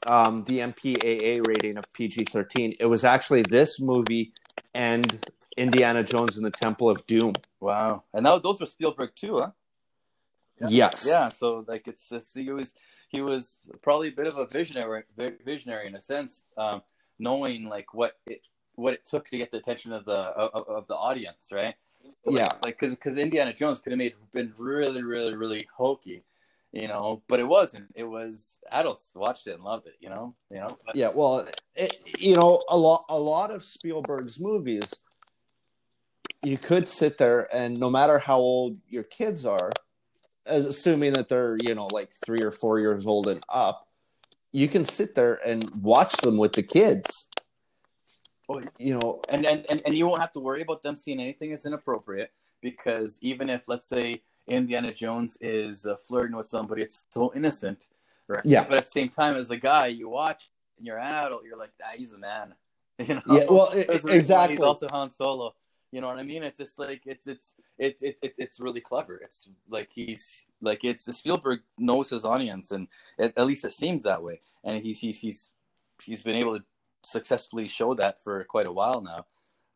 [0.07, 2.75] Um, the MPAA rating of PG 13.
[2.79, 4.33] It was actually this movie
[4.73, 5.25] and
[5.57, 7.33] Indiana Jones and the Temple of Doom.
[7.59, 8.03] Wow.
[8.13, 9.51] And now those were Spielberg too, huh?
[10.59, 10.67] Yeah.
[10.69, 11.05] Yes.
[11.07, 11.27] Yeah.
[11.29, 12.73] So like it's just, he was
[13.09, 15.03] he was probably a bit of a visionary
[15.45, 16.81] visionary in a sense, um,
[17.19, 20.87] knowing like what it what it took to get the attention of the of, of
[20.87, 21.75] the audience, right?
[22.25, 22.49] Like, Yeah.
[22.61, 26.23] Like because because Indiana Jones could have made been really really really hokey,
[26.71, 27.87] you know, but it wasn't.
[27.95, 30.77] It was adults watched it and loved it, you know, you know.
[30.85, 34.93] But- Yeah, well, it, you know, a lot, a lot of Spielberg's movies,
[36.43, 39.71] you could sit there and no matter how old your kids are,
[40.45, 43.87] assuming that they're you know like three or four years old and up,
[44.51, 47.29] you can sit there and watch them with the kids.
[48.47, 48.61] Oh.
[48.77, 51.49] You know, and, and and and you won't have to worry about them seeing anything
[51.49, 52.31] that's inappropriate
[52.61, 57.87] because even if let's say Indiana Jones is uh, flirting with somebody, it's so innocent,
[58.27, 58.41] right?
[58.45, 58.65] Yeah.
[58.67, 61.57] But at the same time, as a guy, you watch and you're an adult, you're
[61.57, 62.53] like, ah, he's the man.
[62.97, 63.21] You know?
[63.27, 64.55] yeah, well, i- There's a reason why exactly.
[64.55, 65.53] He's also Han Solo.
[65.91, 66.43] You know what I mean?
[66.43, 69.19] It's just like it's it's it, it, it it's really clever.
[69.23, 74.03] It's like he's like it's Spielberg knows his audience, and it, at least it seems
[74.03, 74.41] that way.
[74.63, 75.49] And he's he's he's
[76.01, 76.63] he's been able to
[77.05, 79.25] successfully show that for quite a while now.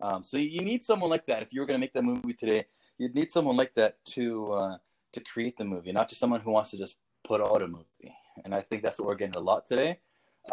[0.02, 1.44] Um, so you need someone like that.
[1.44, 2.65] If you were going to make that movie today,
[2.98, 4.78] you'd need someone like that to uh,
[5.13, 8.15] to create the movie, not just someone who wants to just put out a movie.
[8.46, 10.00] And I think that's what we're getting a lot today.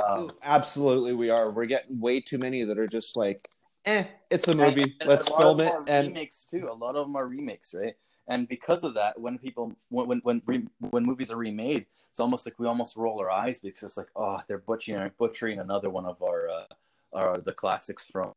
[0.05, 1.51] Um, Absolutely, we are.
[1.51, 3.49] We're getting way too many that are just like,
[3.85, 4.97] eh, it's a movie.
[5.05, 5.73] Let's a film it.
[5.87, 6.69] And remakes too.
[6.71, 7.95] A lot of them are remakes, right?
[8.29, 12.21] And because of that, when people when when when, re, when movies are remade, it's
[12.21, 15.91] almost like we almost roll our eyes because it's like, oh, they're butchering butchering another
[15.91, 16.65] one of our uh,
[17.13, 18.33] our the classics from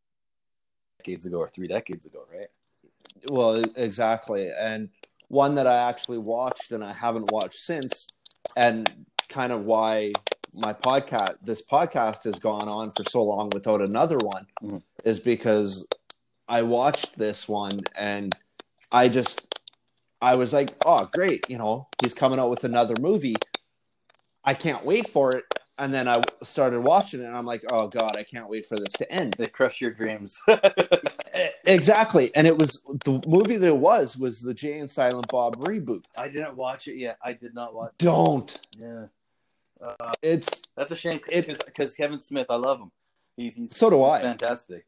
[1.00, 2.50] decades ago or three decades ago, right?
[3.28, 4.52] well, exactly.
[4.52, 4.90] And
[5.28, 8.08] one that I actually watched and I haven't watched since,
[8.56, 10.14] and kind of why
[10.54, 14.84] my podcast, this podcast, has gone on for so long without another one, Mhm.
[15.04, 15.86] is because
[16.48, 18.36] I watched this one and
[18.92, 19.49] I just
[20.22, 23.36] I was like, oh great, you know, he's coming out with another movie.
[24.44, 25.46] I can't wait for it.
[25.78, 28.76] And then I started watching it and I'm like, oh god, I can't wait for
[28.78, 29.36] this to end.
[29.38, 30.42] They crush your dreams.
[31.66, 32.32] Exactly.
[32.36, 36.02] And it was the movie that it was was the Jay and Silent Bob reboot.
[36.18, 37.18] I didn't watch it yet.
[37.24, 37.94] I did not watch.
[38.00, 38.60] Don't.
[38.78, 39.06] Yeah,
[40.22, 42.92] It's that's a shame It- because Kevin Smith, I love him.
[43.38, 44.22] He's, he's so do he's I.
[44.22, 44.86] fantastic.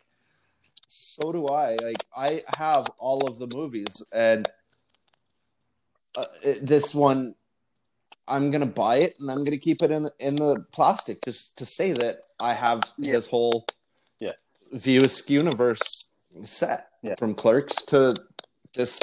[0.87, 1.75] So do I.
[1.75, 4.49] Like I have all of the movies and
[6.15, 6.25] uh,
[6.61, 7.35] this one
[8.27, 10.65] I'm going to buy it and I'm going to keep it in the, in the
[10.71, 13.13] plastic just to say that I have Yeah.
[13.13, 13.65] his whole
[14.19, 14.33] Yeah.
[14.71, 16.05] View universe
[16.43, 17.15] set Yeah.
[17.17, 18.15] from Clerks to
[18.73, 19.01] this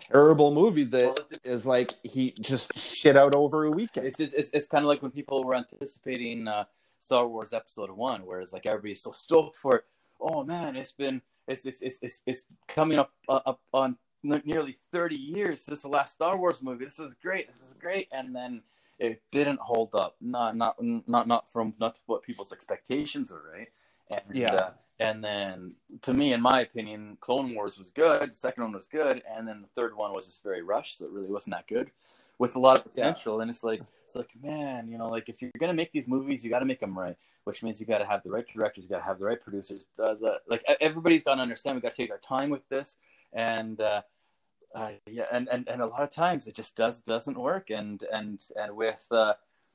[0.00, 4.06] terrible movie that Well, is like he just shit out over a weekend.
[4.06, 6.64] It's it's, it's, it's kind of like when people were anticipating uh,
[7.00, 9.84] Star Wars Episode One, whereas like everybody's so stoked for it.
[10.20, 14.72] Oh man, it's been it's it's it's it's, it's coming up uh, up on nearly
[14.72, 16.84] thirty years since the last Star Wars movie.
[16.84, 17.48] This is great.
[17.48, 18.62] This is great, and then
[18.98, 20.16] it didn't hold up.
[20.20, 23.68] Not not not not from not what people's expectations were, right?
[24.10, 24.54] And, Yeah.
[24.54, 28.30] Uh, and then, to me, in my opinion, Clone Wars was good.
[28.30, 31.06] The second one was good, and then the third one was just very rushed, so
[31.06, 31.90] it really wasn't that good,
[32.38, 32.90] with a lot of Yeah.
[32.92, 33.40] potential.
[33.40, 36.44] And it's like, it's like, man, you know, like if you're gonna make these movies,
[36.44, 38.84] you got to make them right, which means you got to have the right directors,
[38.84, 39.86] you got to have the right producers.
[39.96, 42.96] The, the, like everybody's got to understand, we got to take our time with this,
[43.32, 44.02] and uh,
[44.74, 48.04] uh, yeah, and, and and a lot of times it just does doesn't work, and
[48.12, 49.34] and and with uh,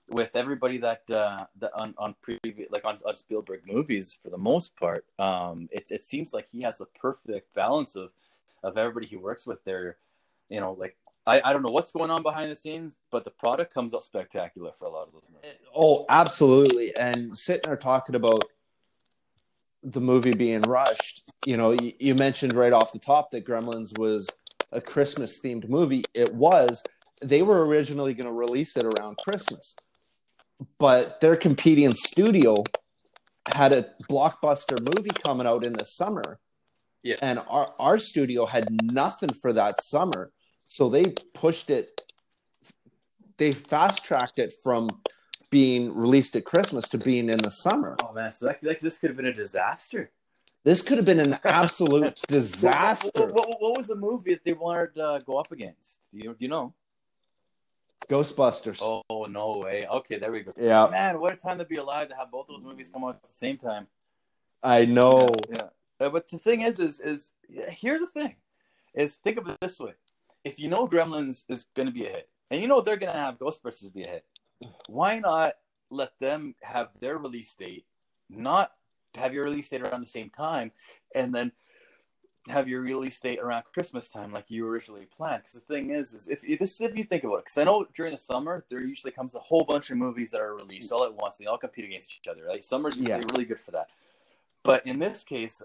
[0.09, 4.37] with everybody that uh, that on on previous like on, on Spielberg movies for the
[4.37, 8.11] most part, um, it it seems like he has the perfect balance of
[8.63, 9.63] of everybody he works with.
[9.65, 9.97] There,
[10.49, 13.31] you know, like I, I don't know what's going on behind the scenes, but the
[13.31, 15.51] product comes out spectacular for a lot of those movies.
[15.75, 16.95] Oh, absolutely.
[16.95, 18.45] And sitting there talking about
[19.87, 23.97] the movie being rushed, you know, you, you mentioned right off the top that Gremlins
[23.97, 24.27] was
[24.71, 26.03] a Christmas themed movie.
[26.13, 26.83] It was.
[27.21, 29.75] They were originally going to release it around Christmas,
[30.77, 32.63] but their competing studio
[33.47, 36.39] had a blockbuster movie coming out in the summer.
[37.01, 37.15] Yeah.
[37.21, 40.31] And our, our studio had nothing for that summer.
[40.65, 42.01] So they pushed it,
[43.37, 44.89] they fast tracked it from
[45.49, 47.95] being released at Christmas to being in the summer.
[48.03, 50.11] Oh man, so that, like this could have been a disaster.
[50.63, 53.09] This could have been an absolute disaster.
[53.13, 55.99] what, what, what was the movie that they wanted to uh, go up against?
[56.11, 56.73] Do you do you know?
[58.09, 58.79] Ghostbusters.
[58.81, 59.87] Oh no way.
[59.87, 60.53] Okay, there we go.
[60.57, 63.15] Yeah, Man, what a time to be alive to have both those movies come out
[63.15, 63.87] at the same time.
[64.63, 65.29] I know.
[65.49, 65.67] Yeah.
[65.99, 68.35] Uh, but the thing is, is, is here's the thing:
[68.93, 69.93] is think of it this way:
[70.43, 73.11] if you know Gremlins is going to be a hit, and you know they're going
[73.11, 74.25] to have Ghostbusters be a hit,
[74.87, 75.53] why not
[75.89, 77.85] let them have their release date,
[78.29, 78.71] not
[79.15, 80.71] have your release date around the same time,
[81.15, 81.51] and then
[82.47, 85.43] have your release date around Christmas time like you originally planned?
[85.43, 87.63] Because the thing is, is if if this if you think about it, because I
[87.63, 90.91] know during the summer there usually comes a whole bunch of movies that are released
[90.91, 91.37] all at once.
[91.37, 92.45] And they all compete against each other.
[92.45, 92.63] Right?
[92.63, 93.21] Summer's Yeah.
[93.31, 93.89] really good for that.
[94.63, 95.61] But in this case,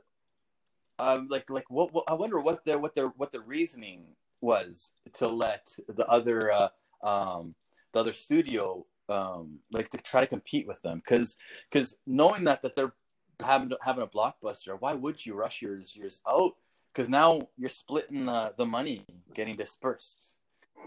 [0.98, 4.04] um, like like what, what I wonder what their what their what the reasoning
[4.40, 6.68] was to let the other uh,
[7.02, 7.54] um,
[7.92, 11.36] the other studio um, like to try to compete with them because
[11.70, 12.94] because knowing that that they're
[13.40, 16.52] having having a blockbuster, why would you rush yours yours out?
[16.92, 20.36] Because now you're splitting the, the money getting dispersed.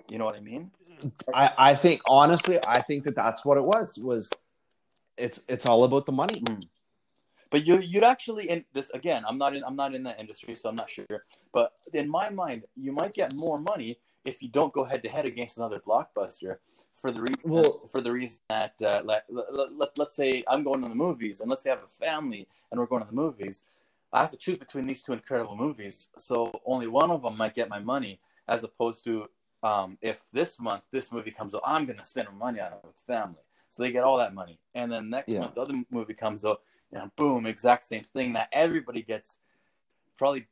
[0.07, 0.71] You know what I mean?
[1.33, 3.97] I, I think honestly, I think that that's what it was.
[3.97, 4.29] Was
[5.17, 6.43] it's it's all about the money.
[7.49, 9.23] But you you'd actually in this again.
[9.27, 11.25] I'm not in I'm not in that industry, so I'm not sure.
[11.53, 15.09] But in my mind, you might get more money if you don't go head to
[15.09, 16.57] head against another blockbuster
[16.93, 20.63] for the reason Well- for the reason that uh, let, let, let, let's say I'm
[20.63, 23.07] going to the movies and let's say I have a family and we're going to
[23.07, 23.63] the movies.
[24.11, 27.53] I have to choose between these two incredible movies, so only one of them might
[27.53, 29.29] get my money, as opposed to
[29.61, 32.71] um, if this month this movie comes out, I'm going to spend my money on
[32.73, 35.41] it with family, so they get all that money, and then next Yeah.
[35.41, 36.61] month the other movie comes out,
[36.93, 39.37] and boom, exact same thing that everybody gets,
[40.17, 40.47] probably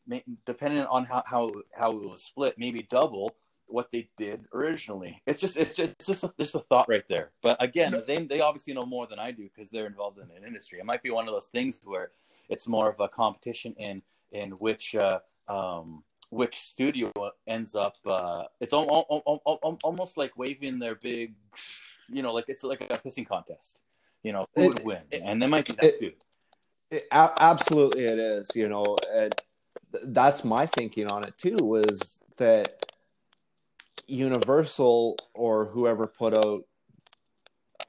[0.46, 3.34] depending on how how how it was split, maybe double
[3.74, 5.20] what they did originally.
[5.26, 7.32] It's just it's just it's just a, just a thought right there.
[7.42, 10.44] But again, they they obviously know more than I do because they're involved in an
[10.46, 10.78] industry.
[10.80, 12.12] It might be one of those things where
[12.50, 17.12] it's more of a competition in in which uh, um, which studio
[17.48, 17.98] ends up.
[18.06, 21.34] Uh, it's al- al- al- al- almost like waving their big,
[22.10, 23.80] you know, like it's like a pissing contest.
[24.22, 26.12] You know, who would win, and they might be that it- too.
[26.92, 28.50] It, absolutely, it is.
[28.54, 29.34] You know, and
[29.92, 31.58] th- that's my thinking on it too.
[31.58, 32.93] Was that
[34.08, 36.64] Universal or whoever put out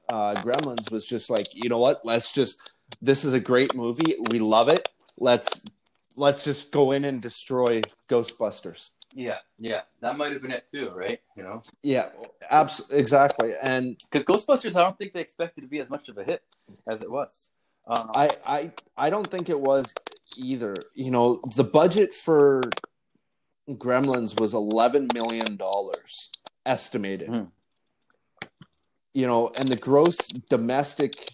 [0.09, 2.01] uh, Gremlins was just like, you know what?
[2.03, 2.59] Let's just.
[3.01, 4.15] This is a great movie.
[4.29, 4.87] We love it.
[5.17, 5.61] Let's
[6.15, 8.91] let's just go in and destroy Ghostbusters.
[9.13, 11.21] Yeah, yeah, that might have been it too, right?
[11.37, 12.09] You know, Yeah,
[12.51, 13.53] abs- exactly.
[13.61, 16.43] And because Ghostbusters, I don't think they expected to be as much of a hit
[16.87, 17.49] as it was.
[17.87, 19.93] Um, I, I I don't think it was
[20.35, 20.75] either.
[20.93, 22.61] You know, the budget for
[23.69, 26.31] Gremlins was eleven million dollars
[26.65, 27.27] estimated.
[27.29, 27.43] Hmm.
[29.13, 31.31] You know, and the gross domestic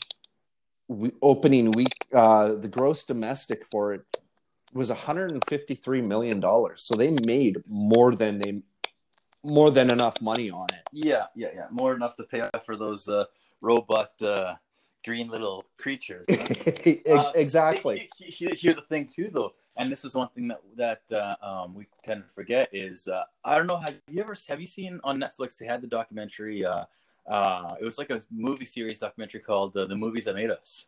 [0.88, 4.02] we, opening week, uh, the gross domestic for it
[4.74, 6.84] was 153 million dollars.
[6.84, 8.62] So they made more than they
[9.44, 10.84] more than enough money on it.
[10.94, 13.26] yeah, yeah, yeah, more enough to pay off for those uh,
[13.60, 14.54] robot uh,
[15.04, 16.26] green little creatures.
[16.30, 18.08] Ex- Uh, exactly.
[18.18, 21.02] he- he- he- Here's the thing, too, though, and this is one thing that that
[21.12, 23.78] uh, um, we tend to forget is uh, I don't know.
[23.78, 25.58] Have you ever have you seen on Netflix?
[25.58, 26.66] They had the documentary.
[26.66, 26.86] Uh,
[27.28, 30.88] uh, it was like a movie series documentary called uh, "The Movies That Made Us."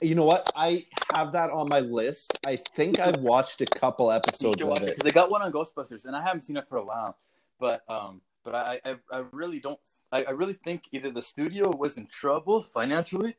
[0.00, 0.50] You know what?
[0.56, 2.38] I have that on my list.
[2.46, 6.16] I think I've watched a couple episodes of it they got one on Ghostbusters, and
[6.16, 7.16] I haven't seen it for a while.
[7.58, 9.78] But um, but I I, I really don't.
[10.12, 13.36] I, I really think either the studio was in trouble financially,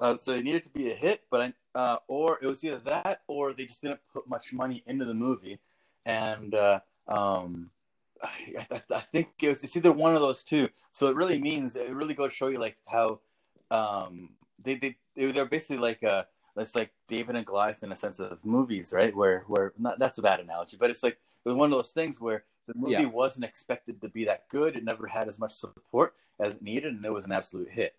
[0.00, 2.78] uh, so it needed to be a hit, but I, uh, or it was either
[2.78, 5.58] that or they just didn't put much money into the movie,
[6.04, 7.70] and uh, um,
[8.22, 10.68] I, I, I think it's, it's either one of those two.
[10.92, 13.20] So it really means it really goes to show you like how
[13.70, 14.30] um,
[14.62, 16.24] they they they're basically like uh
[16.56, 19.14] it's like David and Goliath in a sense of movies, right?
[19.14, 21.90] Where where not that's a bad analogy, but it's like it was one of those
[21.90, 23.06] things where the movie Yeah.
[23.06, 24.76] wasn't expected to be that good.
[24.76, 27.94] It never had as much support as it needed, and it was an absolute hit.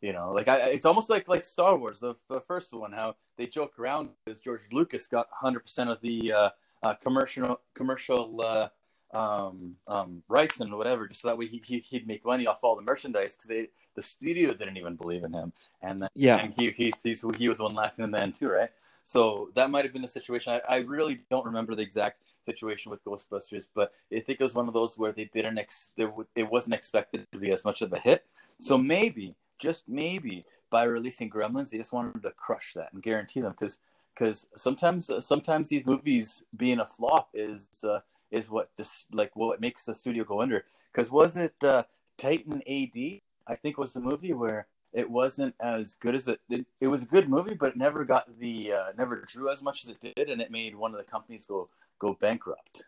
[0.00, 3.16] You know, like I, it's almost like like Star Wars, the, the first one, how
[3.36, 6.50] they joke around because George Lucas got 100 percent of the uh,
[6.84, 8.68] uh, commercial commercial uh,
[9.12, 12.60] um, um, rights and whatever, just so that way he, he he'd make money off
[12.62, 16.36] all the merchandise because they the studio didn't even believe in him, and then Yeah.
[16.38, 18.70] and he he he's, he was the one laughing in the end too, right?
[19.02, 20.52] So that might have been the situation.
[20.52, 24.54] I, I really don't remember the exact situation with Ghostbusters, but I think it was
[24.54, 27.82] one of those where they didn't ex- there, it wasn't expected to be as much
[27.82, 28.24] of a hit.
[28.60, 33.40] So maybe, just maybe, by releasing Gremlins, they just wanted to crush that and guarantee
[33.40, 33.78] them because
[34.14, 39.34] because sometimes uh, sometimes these movies being a flop is uh, is what dis- like
[39.36, 40.64] what makes a studio go under.
[40.92, 41.84] Because was it uh,
[42.16, 43.22] Titan A.E.?
[43.46, 46.66] I think was the movie where it wasn't as good as it, it.
[46.80, 49.84] It was a good movie, but it never got the uh, never drew as much
[49.84, 51.68] as it did, and it made one of the companies go
[51.98, 52.84] go bankrupt.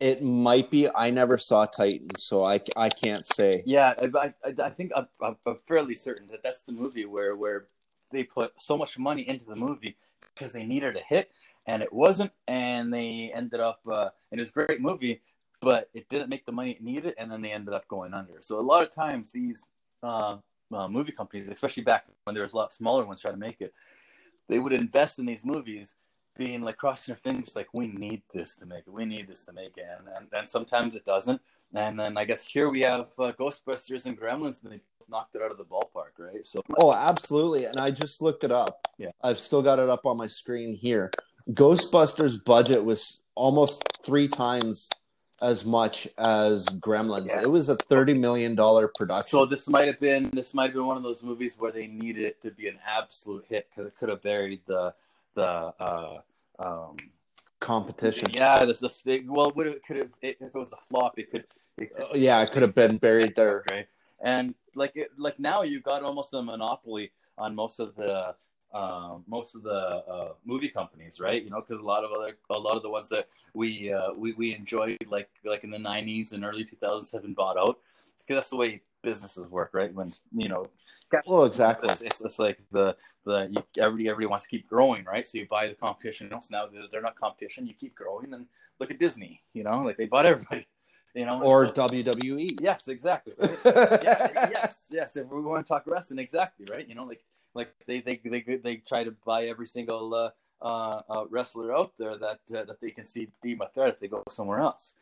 [0.00, 0.88] It might be.
[0.88, 3.62] I never saw Titan, so I, I can't say.
[3.66, 7.36] Yeah, I, I, I think I'm, I'm I'm fairly certain that that's the movie where
[7.36, 7.66] where
[8.10, 9.96] they put so much money into the movie
[10.34, 11.30] because they needed a hit,
[11.66, 13.80] and it wasn't, and they ended up.
[13.90, 15.20] Uh, and it was a great movie,
[15.60, 18.38] but it didn't make the money it needed, and then they ended up going under.
[18.40, 19.64] So a lot of times these
[20.02, 20.36] uh,
[20.72, 23.60] uh, movie companies, especially back when there was a lot smaller ones trying to make
[23.60, 23.74] it,
[24.48, 25.94] they would invest in these movies.
[26.36, 29.44] Being like crossing their fingers, like we need this to make it, we need this
[29.44, 31.40] to make it, and and, and sometimes it doesn't.
[31.74, 35.42] And then I guess here we have uh, Ghostbusters and Gremlins, and they knocked it
[35.42, 36.44] out of the ballpark, right?
[36.44, 37.64] So Oh, absolutely.
[37.64, 38.88] And I just looked it up.
[38.98, 39.10] Yeah.
[39.22, 41.10] I've still got it up on my screen here.
[41.50, 44.88] Ghostbusters budget was almost three times
[45.40, 47.28] as much as Gremlins.
[47.28, 47.42] Yeah.
[47.42, 49.30] It was a thirty million dollar production.
[49.30, 51.86] So this might have been this might have been one of those movies where they
[51.86, 54.94] needed it to be an absolute hit because it could have buried the
[55.36, 56.18] the uh,
[56.58, 56.96] um,
[57.60, 58.28] competition.
[58.32, 61.18] yeah this, this it, well would it could have it, if it was a flop
[61.18, 61.44] it could
[61.78, 63.62] it Uh, yeah, it could have been buried there.
[63.70, 63.86] right
[64.20, 68.34] and like it, like now you got almost a monopoly on most of the
[68.74, 71.42] um, most of the uh, movie companies, right?
[71.42, 74.12] You know, because a lot of other a lot of the ones that we uh,
[74.14, 77.78] we we enjoyed like like in the '90s and early 2000s have been bought out
[78.18, 79.94] because that's the way businesses work, right?
[79.94, 80.68] When you know,
[81.26, 81.88] Well, exactly.
[81.90, 85.26] it's, it's, it's like the the you, everybody everybody wants to keep growing, right?
[85.26, 86.30] So you buy the competition.
[86.30, 87.66] So now they're, not competition.
[87.66, 88.46] You keep growing, and
[88.78, 89.40] look at Disney.
[89.52, 90.66] You know, like they bought everybody.
[91.14, 92.58] You know, Or So- WWE.
[92.60, 93.32] yes, exactly.
[93.38, 93.58] right?
[93.64, 95.16] yeah, yes, yes.
[95.16, 96.86] If we want to talk wrestling, exactly, right?
[96.86, 100.30] You know, like like they they they they try to buy every single uh,
[100.60, 103.98] uh, uh, wrestler out there that uh, that they can see be a threat if
[104.00, 104.94] they go somewhere else,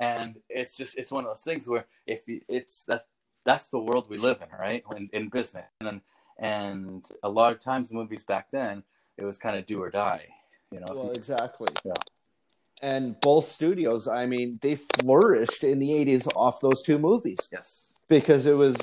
[0.00, 3.04] and it's just it's one of those things where if you, it's that's
[3.50, 4.84] that's the world we live in, right?
[4.96, 6.00] In, in business, and
[6.38, 8.84] and a lot of times movies back then
[9.18, 10.26] it was kind of do or die,
[10.70, 10.86] you know.
[10.88, 11.68] Well, exactly.
[11.84, 11.92] Yeah.
[12.80, 17.92] And both studios, I mean, they flourished in the 80s off those two movies yes,
[18.08, 18.76] because it was,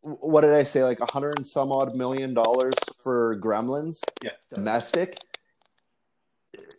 [0.00, 4.30] what did I say, like a hundred and some odd million dollars for Gremlins Yeah.
[4.54, 5.18] domestic.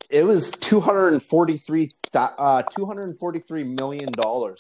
[0.10, 4.58] It was 243 uh, 243 million dollars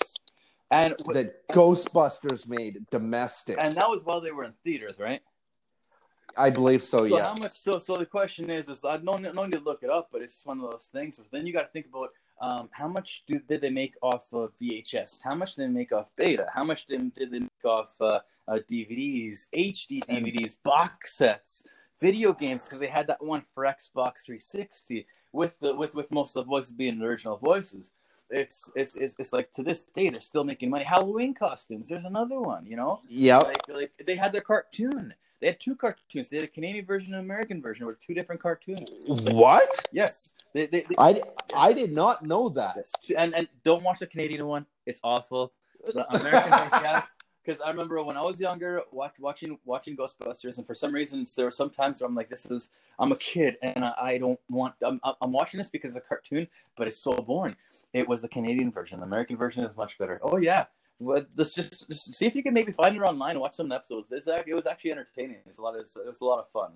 [0.71, 3.57] And that Ghostbusters made domestic.
[3.59, 5.21] and that was while they were in theaters, right?
[6.37, 6.99] I believe so.
[6.99, 7.25] so yes.
[7.25, 7.51] how much?
[7.51, 10.21] So so the question is, is I don't no need to look it up, but
[10.21, 11.17] it's one of those things.
[11.17, 12.09] So then you got to think about
[12.41, 15.21] um, how much do, did they make off of VHS?
[15.23, 16.47] How much did they make off Beta?
[16.53, 21.63] How much did, did they make off uh, uh, DVDs, HD DVDs, box sets,
[21.99, 22.63] video games?
[22.63, 26.49] Because they had that one for Xbox 360 with the with with most of the
[26.49, 27.91] voices being the original voices.
[28.31, 30.83] It's, it's it's it's like to this day they're still making money.
[30.85, 31.89] Halloween costumes.
[31.89, 32.65] There's another one.
[32.65, 33.39] You know, Yeah.
[33.39, 35.13] like like they had their cartoon.
[35.41, 36.29] They had two cartoons.
[36.29, 37.85] They had a Canadian version and an American version.
[37.85, 38.89] Were two different cartoons.
[39.07, 39.67] What?
[39.91, 41.21] Yes, they, they, they I,
[41.55, 42.75] I did not know that.
[43.17, 44.65] and and don't watch the Canadian one.
[44.85, 45.53] It's awful.
[45.93, 47.03] The American one,
[47.49, 51.33] because I remember when I was younger, watch, watching watching Ghostbusters, and for some reasons
[51.33, 52.69] there were some times where I'm like, this is
[52.99, 54.75] I'm a kid and I, I don't want.
[54.83, 56.47] I'm I'm watching this because it's a cartoon,
[56.77, 57.55] but it's so boring.
[57.91, 58.99] It was the Canadian version.
[58.99, 60.19] The American version is much better.
[60.21, 60.65] Oh yeah.
[60.99, 63.71] Well, let's just, just see if you can maybe find it online and watch some
[63.71, 64.11] episodes.
[64.11, 65.37] It's, it was actually entertaining.
[65.45, 66.73] It's a lot of, it was a lot of fun.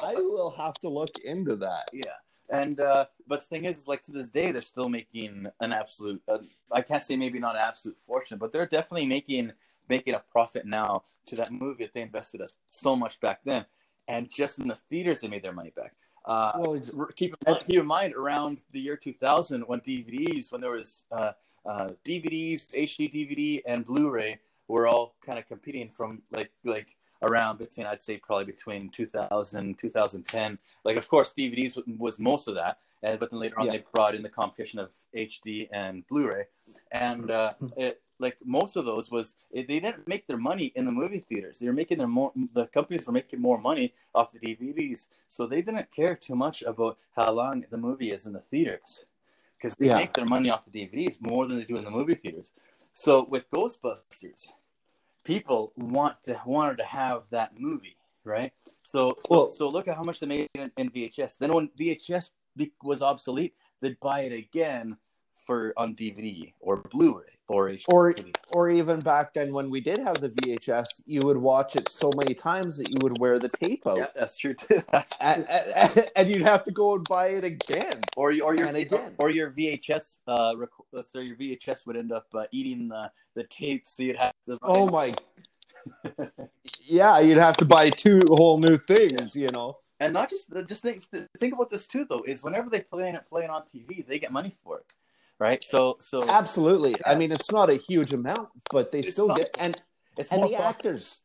[0.00, 1.90] I will have to look into that.
[1.92, 2.04] Yeah,
[2.48, 6.22] and uh, but the thing is, like to this day, they're still making an absolute.
[6.26, 6.38] Uh,
[6.72, 9.52] I can't say maybe not an absolute fortune, but they're definitely making
[9.88, 13.64] making a profit now to that movie that they invested so much back then,
[14.08, 15.94] and just in the theaters they made their money back.
[16.24, 20.52] Uh, Well, ex- keep in mind, keep in mind around the year 2000 when DVDs,
[20.52, 21.32] when there was uh,
[21.66, 27.58] uh, DVDs, HD DVD, and Blu-ray were all kind of competing from like like around
[27.58, 30.58] between I'd say probably between 2000 2010.
[30.84, 33.72] Like of course DVDs was- was most of that, and but then later on Yeah.
[33.72, 36.44] they brought in the competition of HD and Blu-ray,
[36.92, 40.84] and uh, it like most of those was eh, they didn't make their money in
[40.84, 41.58] the movie theaters.
[41.58, 45.46] They were making their more the companies were making more money off the DVDs, so
[45.46, 49.04] they didn't care too much about how long the movie is in the theaters
[49.56, 49.96] because they Yeah.
[49.96, 52.52] make their money off the DVDs more than they do in the movie theaters.
[52.92, 54.52] So with Ghostbusters,
[55.24, 58.52] people want to wanted to have that movie, right?
[58.82, 61.36] So Well- so look at how much they made in, in VHS.
[61.38, 62.30] Then when VHS
[62.82, 64.96] was obsolete, they'd buy it again
[65.46, 68.14] for on DVD or Blu-ray or or
[68.50, 72.10] or even back then when we did have the VHS, you would watch it so
[72.16, 74.82] many times that you would wear the tape out, yeah, that's true too.
[74.92, 78.00] That's and, and- and you'd have to go and buy it again.
[78.16, 79.14] or your or your again.
[79.18, 83.44] or your VHS uh rec- so your VHS would end up uh, eating the the
[83.44, 84.58] tape, so you'd have to.
[84.62, 85.14] Oh my!
[86.84, 89.78] Yeah, you'd have to buy two whole new things, you know.
[90.00, 91.02] And not just just think
[91.38, 94.18] think about this too though is whenever they play it play it on TV, they
[94.18, 94.86] get money for it,
[95.38, 95.62] right?
[95.62, 96.96] So so Absolutely.
[97.06, 99.38] I mean, it's not a huge amount, but they still not.
[99.38, 99.80] get and
[100.16, 100.66] it's and the profit.
[100.66, 101.20] actors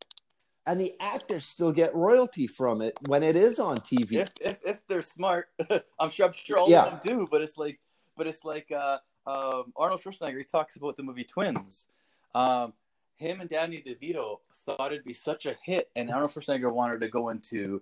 [0.66, 4.12] and the actors still get royalty from it when it is on TV.
[4.14, 5.48] if if if they're smart,
[5.98, 6.84] I'm sure I'm sure all Yeah.
[6.84, 7.28] of them do.
[7.30, 7.80] But it's like,
[8.16, 10.38] but it's like uh, um, Arnold Schwarzenegger.
[10.38, 11.86] He talks about the movie Twins.
[12.34, 12.72] Um,
[13.16, 17.08] him and Danny DeVito thought it'd be such a hit, and Arnold Schwarzenegger wanted to
[17.08, 17.80] go into.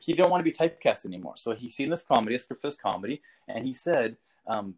[0.00, 3.22] He didn't want to be typecast anymore, so he seen this comedy, a this comedy,
[3.48, 4.16] and he said,
[4.48, 4.74] um,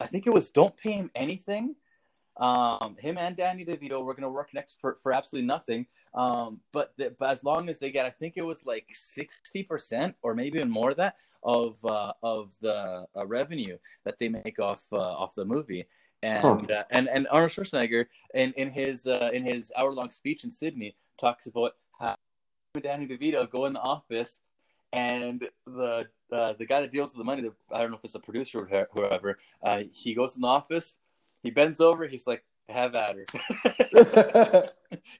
[0.00, 1.76] "I think it was don't pay him anything."
[2.36, 5.86] Um, him and Danny DeVito were going to work next for, for absolutely nothing.
[6.14, 9.62] Um, but, the, but as long as they get, I think it was like sixty
[9.62, 14.28] percent or maybe even more of that of uh, of the uh, revenue that they
[14.28, 15.86] make off uh, off the movie.
[16.22, 20.42] And, uh, and and Arnold Schwarzenegger in in his uh, in his hour long speech
[20.42, 22.16] in Sydney talks about how
[22.80, 24.40] Danny DeVito go in the office
[24.94, 28.04] and the uh, the guy that deals with the money, the, I don't know if
[28.04, 30.96] it's a producer or whoever, uh, he goes in the office,
[31.42, 33.26] he bends over, he's like, "Have at her."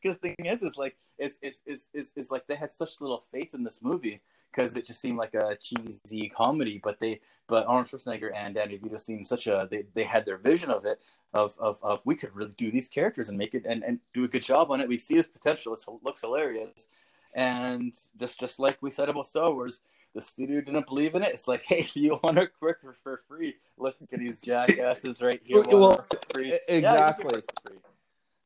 [0.00, 3.00] Because the thing is, is like, is is is is is like they had such
[3.00, 4.20] little faith in this movie
[4.52, 8.78] because it just seemed like a cheesy comedy, but they, but Arnold Schwarzenegger and Danny
[8.78, 11.00] DeVito seemed such a they, they had their vision of it
[11.32, 14.24] of, of of we could really do these characters and make it and, and do
[14.24, 14.88] a good job on it.
[14.88, 15.74] We see his potential.
[15.74, 16.86] It looks hilarious,
[17.34, 19.80] and just just like we said about Star Wars,
[20.14, 21.32] the studio didn't believe in it.
[21.32, 23.56] It's like, hey, you want a quick for, for free?
[23.76, 25.62] Look at these jackasses right here.
[25.62, 26.54] Well, want for free.
[26.54, 27.42] e- Yeah, you exactly.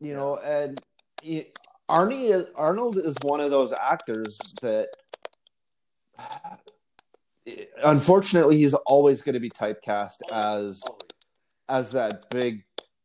[0.00, 0.80] you know, and
[1.90, 4.88] Arnie is, Arnold is one of those actors that,
[7.84, 11.02] unfortunately, he's always going to be typecast as Always.
[11.68, 12.64] as that big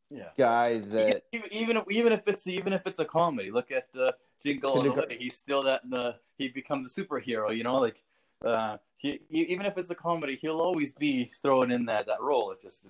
[0.10, 0.30] Yeah.
[0.38, 1.24] guy that.
[1.32, 4.12] even even if, even if it's even if it's a comedy, look at uh,
[4.44, 5.18] Jingle All the Way.
[5.20, 7.56] He's still that uh, he becomes a superhero.
[7.56, 8.04] You know, like
[8.46, 12.22] uh, he, he even if it's a comedy, he'll always be throwing in that that
[12.22, 12.52] role.
[12.52, 12.84] It just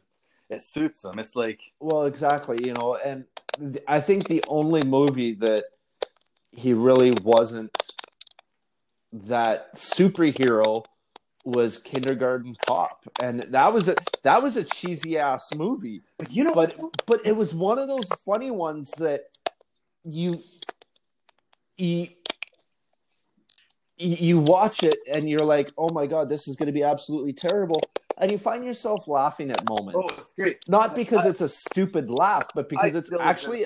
[0.49, 1.20] it suits him.
[1.20, 3.26] It's like Well, exactly, you know, and
[3.60, 5.66] th- I think the only movie that
[6.51, 7.76] he really wasn't
[9.12, 10.84] that superhero
[11.45, 16.01] was Kindergarten Cop, and that was a that was a cheesy ass movie.
[16.18, 16.76] But you know, But
[17.06, 19.26] but it was one of those funny ones that
[20.06, 20.41] you
[21.84, 22.07] you
[23.97, 27.34] you watch it and you're like, oh my god, this is going to be absolutely
[27.34, 27.81] terrible,
[28.17, 30.19] and you find yourself laughing at moments.
[30.19, 30.57] oh, great.
[30.67, 33.65] Not because I- it's a stupid laugh, but because I it's actually.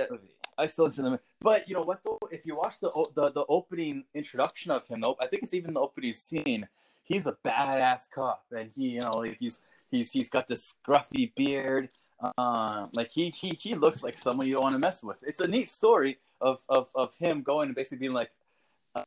[0.59, 1.21] I still enjoy the movie.
[1.39, 2.17] But you know what though?
[2.31, 5.75] If you watch the the, the opening introduction of him, though, I think it's even
[5.75, 6.67] the opening scene.
[7.03, 9.61] He's a badass cop, and he, you know, like he's
[9.91, 11.89] he's he's got this scruffy beard.
[12.37, 15.17] Uh, like he he he looks like someone you don't want to mess with.
[15.21, 18.31] It's a neat story of of of him going and basically being like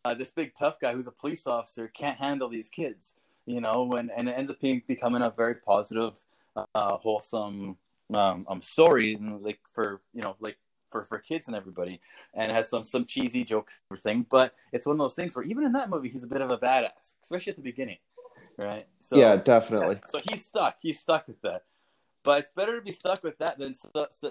[0.05, 3.95] uh, this big tough guy who's a police officer can't handle these kids, you know,
[3.95, 6.15] and and it ends up being becoming a very positive,
[6.57, 7.77] uh, wholesome
[8.15, 10.57] um, um story, and like for you know like
[10.91, 12.01] for for kids and everybody,
[12.35, 14.27] and it has some some cheesy jokes and everything.
[14.31, 16.51] But it's one of those things where even in that movie, he's a bit of
[16.51, 17.99] a badass, especially at the beginning,
[18.57, 18.87] right?
[19.01, 19.97] So yeah, definitely.
[20.07, 20.77] so he's stuck.
[20.81, 21.65] He's stuck with that.
[22.23, 23.75] But it's better to be stuck with that than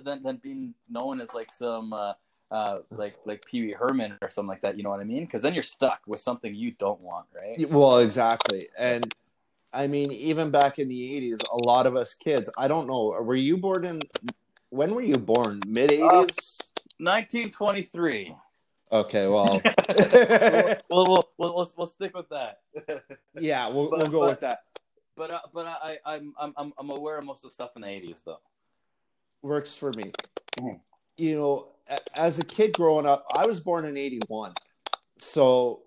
[0.03, 2.13] than, than being known as like some uh,
[2.51, 4.77] uh, like like Pee Wee Herman or something like that.
[4.77, 5.25] You know what I mean?
[5.25, 7.67] Because then you're stuck with something you don't want, right?
[7.69, 8.67] Well, exactly.
[8.77, 9.13] And
[9.73, 13.05] I mean, even back in the 80s, a lot of us kids, I don't know,
[13.21, 14.01] were you born in,
[14.71, 15.61] when were you born?
[15.67, 16.59] Mid 80s?
[16.97, 18.35] 1923.
[18.91, 19.61] okay, well,
[20.89, 21.05] we'll, we'll,
[21.37, 22.61] we'll, we'll, we'll stick with that.
[23.39, 24.63] yeah, we'll, But- we'll go but- with that.
[25.20, 27.82] But uh, but I I'm I'm I'm I'm aware of most of the stuff in
[27.82, 28.39] the 80s though.
[29.41, 30.13] Works for me.
[30.57, 30.80] Mhm.
[31.17, 31.67] You know,
[32.15, 34.53] as a kid growing up, I was born in 81.
[35.20, 35.82] So,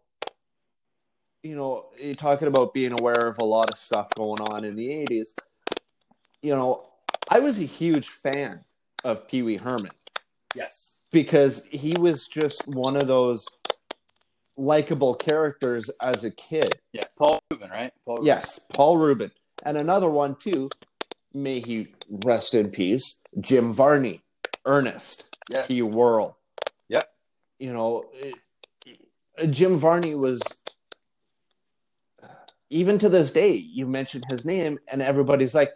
[1.42, 4.76] you know, you're talking about being aware of a lot of stuff going on in
[4.76, 5.34] the 80s.
[6.42, 6.90] You know,
[7.30, 8.62] I was a huge fan
[9.02, 9.92] of Pee Wee Herman.
[10.54, 11.04] Yes.
[11.10, 13.46] because he was just one of those
[14.56, 16.72] likable characters as a kid.
[16.92, 17.04] Yeah.
[17.18, 17.92] Paul Rubin, right?
[18.04, 18.26] Paul Rubin.
[18.26, 19.30] Yes, Paul Rubin.
[19.64, 20.68] And another one too,
[21.32, 24.22] may he rest in peace, Jim Varney,
[24.66, 25.66] Ernest, Yes.
[25.66, 25.82] P.
[25.82, 26.36] Worrell.
[26.88, 27.08] Yep.
[27.58, 28.34] You know, it-
[29.50, 30.42] Jim Varney was
[32.70, 35.72] even to this day, you mention his name and everybody's like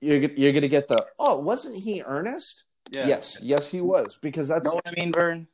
[0.00, 2.64] you're, you're going to get the, oh, wasn't he Ernest?
[2.90, 3.06] Yeah.
[3.08, 5.48] Yes, yes, he was because that's Know what I mean, Vern?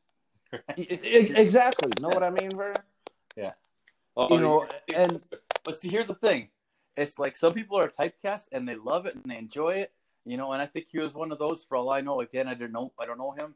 [0.77, 1.91] Exactly.
[2.01, 2.77] Know what I mean, Vern?
[4.17, 5.23] Oh, You know, and
[5.65, 6.49] But see, here's the thing:
[6.97, 9.93] it's like some people are typecast and they love it and they enjoy it,
[10.25, 10.53] you know.
[10.53, 11.65] And I think he was one of those.
[11.65, 13.55] For all I know, again, I don't know, I don't know him,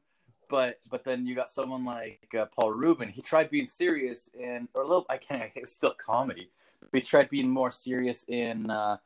[0.48, 3.08] but but then you got someone like uh, Paul Rubin.
[3.08, 5.06] He tried being serious and or a little.
[5.10, 5.50] I can't.
[5.54, 6.50] It was still comedy.
[6.80, 8.96] But he tried being more serious in uh,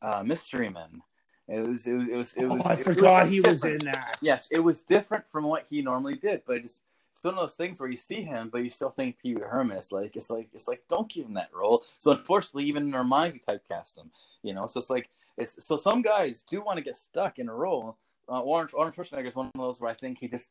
[0.00, 1.02] uh, Mystery Men.
[1.48, 1.86] It was.
[1.86, 2.08] It was.
[2.08, 2.34] It was.
[2.34, 4.18] It was oh, I it forgot he was in that.
[4.22, 6.82] Yes, it was different from what he normally did, but just
[7.14, 9.42] it's one of those things where you see him, but you still think Pee Wee
[9.42, 9.76] Herman.
[9.76, 11.84] It's like it's like it's like don't give him that role.
[11.98, 14.10] So unfortunately, even in our minds, we typecast him.
[14.42, 17.48] You know, so it's like it's so some guys do want to get stuck in
[17.48, 17.96] a role.
[18.28, 20.50] Uh, Arnold, Arnold Schwarzenegger is one of those where I think he just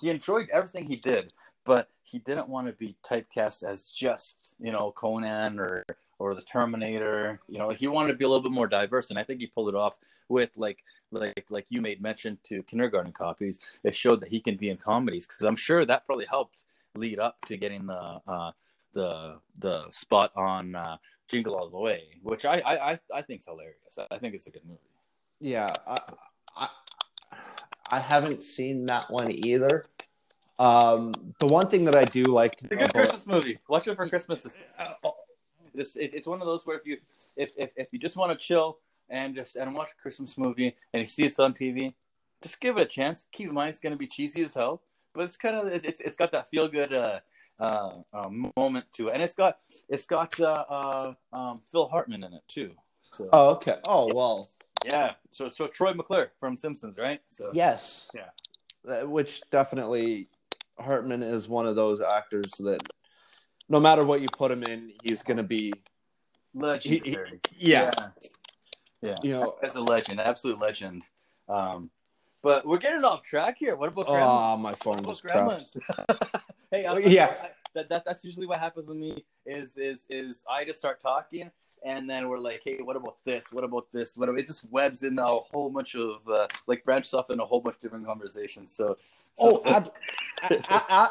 [0.00, 1.32] he enjoyed everything he did,
[1.64, 5.84] but he didn't want to be typecast as just you know Conan or
[6.20, 7.40] or the Terminator.
[7.48, 9.46] You know, he wanted to be a little bit more diverse, and I think he
[9.46, 9.98] pulled it off
[10.28, 14.54] with like like like you made mention to kindergarten copies it showed that he can
[14.56, 16.62] be in comedies because i'm sure that probably helped
[16.94, 18.52] lead up to getting the uh
[18.92, 20.96] the the spot on uh
[21.26, 24.50] jingle all the way which i i i, I think's hilarious i think it's a
[24.50, 24.78] good movie
[25.40, 25.98] Yeah, I,
[26.56, 26.68] I,
[27.90, 29.86] I haven't seen that one either.
[30.60, 33.88] Um, the one thing that I do like it's a good about- christmas movie watch
[33.88, 34.46] it for christmas
[34.78, 35.10] Uh,
[35.74, 36.98] This it, it's one of those where if you
[37.36, 40.76] if if, if you just want to chill and just and watch a Christmas movie
[40.92, 41.94] and you see it's on TV,
[42.42, 43.26] just give it a chance.
[43.32, 44.82] Keep in mind it's going to be cheesy as hell,
[45.14, 47.20] but it's kind of it's it's, it's got that feel good uh,
[47.58, 49.58] uh, uh, moment to it, and it's got
[49.88, 52.72] it's got uh, uh, um, Phil Hartman in it too.
[53.02, 53.76] So oh, okay.
[53.84, 54.48] Oh, well,
[54.84, 57.20] yeah, so so Troy McClure from Simpsons, right?
[57.28, 58.10] So yes.
[58.14, 59.02] Yeah.
[59.02, 60.28] Which definitely,
[60.78, 62.80] Hartman is one of those actors that
[63.70, 65.72] no matter what you put him in, he's going to be,
[66.52, 67.40] legendary.
[67.56, 68.08] yeah, yeah.
[69.00, 69.16] yeah.
[69.22, 71.04] you know, As a legend, absolute legend.
[71.48, 71.90] Um,
[72.42, 73.76] but we're getting off track here.
[73.76, 74.54] What about Grandma?
[74.54, 75.60] oh, my phone What about.
[75.60, 76.40] Gremlins?
[76.70, 77.32] hey, I'm, Yeah.
[77.74, 79.24] that, that that's usually what happens to me.
[79.46, 81.50] Is is is I just start talking,
[81.84, 83.52] and then we're like, hey, what about this?
[83.52, 84.16] What about this?
[84.16, 87.38] What about, it just webs in a whole bunch of uh, like branches off in
[87.40, 88.72] a whole bunch of different conversations.
[88.72, 88.96] So
[89.42, 89.90] Oh, ab-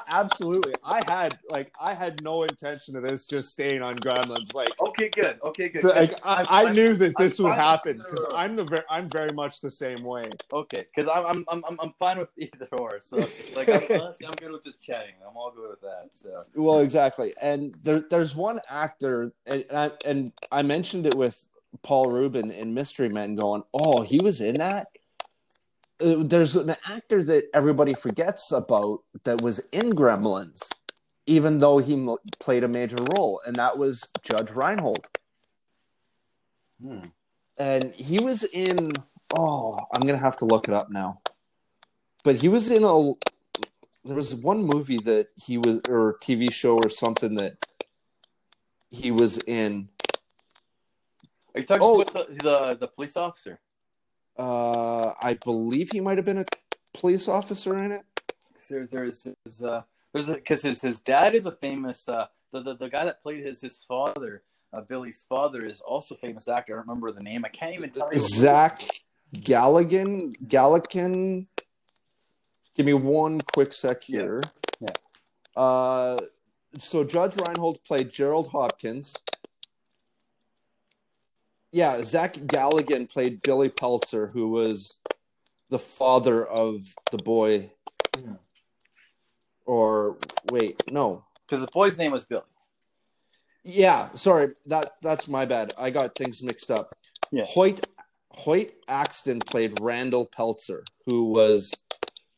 [0.08, 0.74] absolutely.
[0.84, 4.54] I had like I had no intention of this just staying on Gremlins.
[4.54, 5.40] Like, Okay, good.
[5.44, 5.84] Okay, good.
[5.84, 6.14] like.
[6.24, 8.26] I, I'm- I I'm- knew that I'm this would happen because.
[8.34, 10.30] I'm the ver- I'm very much the same way.
[10.52, 13.00] Okay, because I'm, I'm I'm I'm I'm fine with either or.
[13.02, 13.18] So
[13.56, 15.14] like, I'm, honestly, I'm good with just chatting.
[15.28, 16.10] I'm all good with that.
[16.14, 17.34] So Well, exactly.
[17.42, 21.46] And there, there's one actor, and and I, and I mentioned it with
[21.84, 24.88] Paul Rubin in Mystery Men, going, "Oh, he was in that."
[26.02, 30.70] Uh, there's an actor that everybody forgets about that was in Gremlins,
[31.26, 35.06] even though he mo- played a major role, and that was Judge Reinhold.
[36.82, 37.06] hmm.
[37.58, 38.94] and he was in
[39.36, 41.20] oh i'm gonna have to look it up now
[42.24, 42.94] but he was in a
[44.06, 47.58] there was one movie that he was or tv show or something that
[48.92, 49.90] he was in
[51.54, 51.98] are you talking Oh.
[52.00, 53.60] with the, the the police officer?
[54.40, 56.46] Uh i believe he might have been a
[56.94, 58.04] police officer in it
[58.70, 59.82] There, there's there's uh
[60.14, 63.44] there's because his his dad is a famous uh the the, the guy that played
[63.46, 66.74] his his father uh, Billy's father is also famous actor.
[66.74, 67.44] I don't remember the name.
[67.44, 68.20] I can't even tell you.
[68.20, 68.78] zach
[69.36, 71.48] galligan Galligan.
[72.76, 74.20] give me one quick sec Yeah.
[74.20, 74.44] here
[74.80, 74.94] Yeah.
[75.56, 76.20] uh
[76.78, 79.16] so judge reinhold played gerald hopkins
[81.72, 84.98] yeah zach galligan played billy peltzer who was
[85.70, 87.72] the father of the boy
[88.18, 88.40] Mhm.
[89.66, 90.18] or
[90.52, 92.42] wait no Because the boy's name was Billy.
[93.64, 96.96] yeah sorry that that's my bad i got things mixed up
[97.32, 97.46] Yeah.
[97.46, 97.86] hoyt
[98.32, 101.74] hoyt axton played randall peltzer who was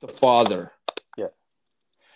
[0.02, 0.74] the father
[1.18, 1.28] Yeah.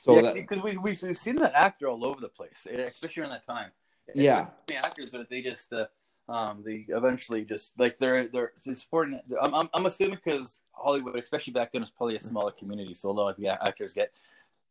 [0.01, 3.32] so yeah, because we we've, we've seen that actor all over the place, especially around
[3.32, 3.72] that time.
[4.07, 4.49] And Yeah.
[4.68, 5.86] the actors that they just uh,
[6.28, 9.19] um they eventually just like they're they're supporting.
[9.41, 13.09] I'm I'm, I'm assuming because Hollywood, especially back then, was probably a smaller community, so
[13.09, 14.11] a lot of the actors get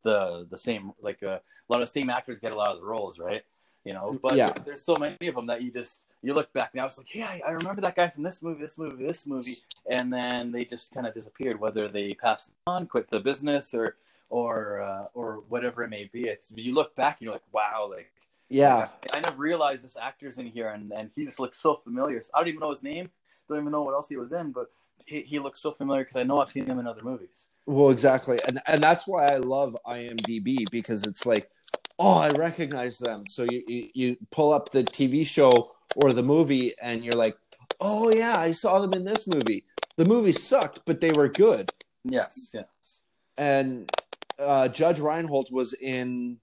[0.02, 2.80] the the same like uh, a lot of the same actors get a lot of
[2.80, 3.44] the roles, right?
[3.84, 4.52] You know, but Yeah.
[4.64, 7.26] there's so many of them that you just you look back now, it's like, yeah,
[7.26, 9.58] I, I remember that guy from this movie, this movie, this movie,
[9.94, 13.96] and then they just kind of disappeared, whether they passed on, quit the business, or
[14.30, 16.24] or uh, or whatever it may be.
[16.24, 18.10] It's you look back and you're like, wow, like
[18.48, 22.22] yeah I never realized this actor's in here, and and he just looks so familiar.
[22.34, 23.10] I don't even know his name,
[23.48, 24.70] don't even know what else he was in, but
[25.06, 27.46] he, he looks so familiar because I know I've seen him in other movies.
[27.66, 31.50] Well, exactly, and and that's why I love IMDb because it's like,
[31.98, 33.26] oh, I recognize them.
[33.28, 37.36] So you you, you pull up the TV show or the movie, and you're like,
[37.80, 39.64] oh yeah, I saw them in this movie.
[39.96, 41.70] The movie sucked, but they were good.
[42.04, 42.66] Yes, yes.
[43.38, 43.90] And
[44.38, 46.38] uh, Judge Reinhold was in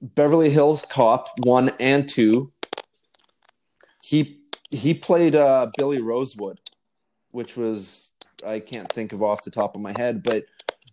[0.00, 2.52] Beverly Hills Cop one and two.
[4.02, 4.40] He
[4.70, 6.60] he played uh, Billy Rosewood,
[7.30, 8.10] which was
[8.46, 10.44] I can't think of off the top of my head, but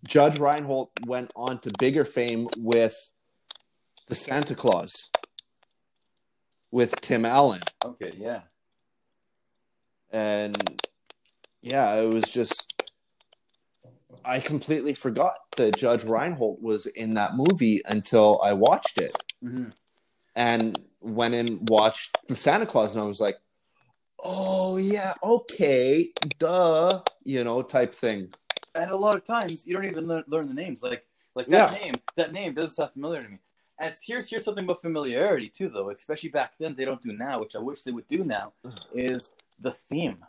[0.06, 2.96] Judge Reinhold went on to bigger fame with
[4.08, 5.10] the Santa Clause
[6.70, 8.40] with Tim Allen, Okay, yeah.
[10.10, 10.80] and
[11.60, 12.71] yeah, it was just
[14.24, 19.70] I completely forgot that Judge Reinhold was in that movie until I watched it hmm
[20.34, 23.36] and went and watched the Santa Clause, and I was like,
[24.22, 28.32] "Oh yeah, okay, duh," you know, type thing.
[28.74, 30.82] And a lot of times you don't even learn, learn the names.
[30.82, 31.04] Like
[31.34, 31.78] like that Yeah.
[31.78, 33.38] name, that name doesn't sound familiar to me.
[33.78, 35.90] And here's here's something about familiarity too, though.
[35.90, 38.52] Especially back then, they don't do now, which I wish they would do now.
[38.94, 40.24] Is the theme,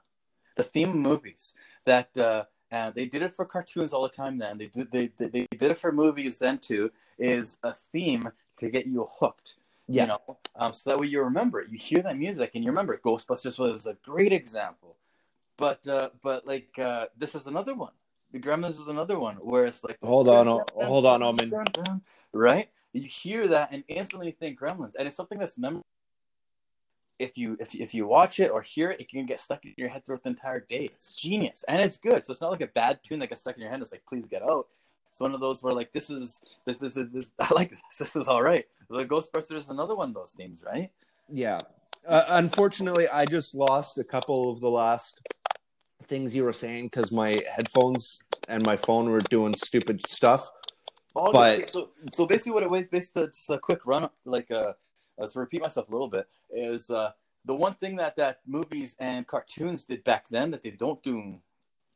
[0.57, 1.53] the theme of movies
[1.85, 2.17] that.
[2.17, 4.39] uh and they did it for cartoons all the time.
[4.39, 6.91] Then they did they, they, they did it for movies then too.
[7.19, 9.55] Is a theme to get you hooked.
[9.87, 10.01] Yeah.
[10.01, 11.69] You know, um, so that way you remember it.
[11.69, 13.03] You hear that music and you remember it.
[13.03, 14.95] Ghostbusters was a great example,
[15.55, 17.93] but uh, but like uh, this is another one.
[18.31, 21.53] The Gremlins is another one where it's like Hold on, hold on, Omen.
[22.33, 25.85] Right, you hear that and instantly think Gremlins, and it's something that's memorable.
[27.23, 29.73] If you if if you watch it or hear it, it can get stuck in
[29.77, 30.85] your head throughout the entire day.
[30.85, 32.23] It's genius and it's good.
[32.23, 33.81] So it's not like a bad tune that gets stuck in your head.
[33.81, 34.67] It's like please get out.
[35.09, 37.97] It's one of those where like this is this is this, this, I like this.
[37.99, 38.65] This is all right.
[38.89, 40.91] The Ghostbusters is another one of those themes, right?
[41.29, 41.61] Yeah.
[42.07, 45.21] Uh, unfortunately, I just lost a couple of the last
[46.03, 50.49] things you were saying because my headphones and my phone were doing stupid stuff.
[51.15, 54.49] Oh, But- okay, so so basically, what it was basically just a quick run, like
[54.51, 54.73] uh,
[55.23, 57.11] uh, to repeat myself a little bit, is uh,
[57.45, 61.39] the one thing that that movies and cartoons did back then that they don't do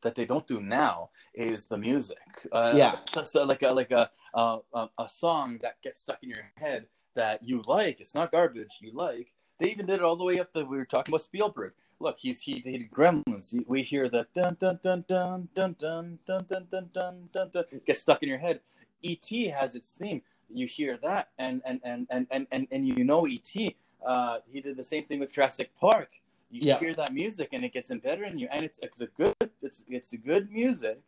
[0.02, 2.18] that they don't do now is the music.
[2.52, 2.96] Uh, Yeah.
[3.08, 6.52] so, so like a like a, uh, a a song that gets stuck in your
[6.56, 8.00] head that you like.
[8.00, 8.78] It's not garbage.
[8.80, 11.22] You like, They even did it all the way up to we were talking about
[11.22, 11.72] Spielberg.
[12.00, 13.54] Look, he's he did Gremlins.
[13.66, 17.64] We hear the dun dun dun dun dun dun dun dun dun dun dun dun
[17.86, 18.60] get stuck in your head.
[19.02, 19.46] E.T.
[19.48, 20.22] has its theme.
[20.52, 23.76] You hear that, and and and and and and, and you know E.T.
[24.04, 26.08] Uh, he did the same thing with Jurassic Park.
[26.50, 26.78] You Yeah.
[26.78, 29.84] hear that music, and it gets embedded in you, and it's it's a good it's
[29.88, 31.00] it's a good music.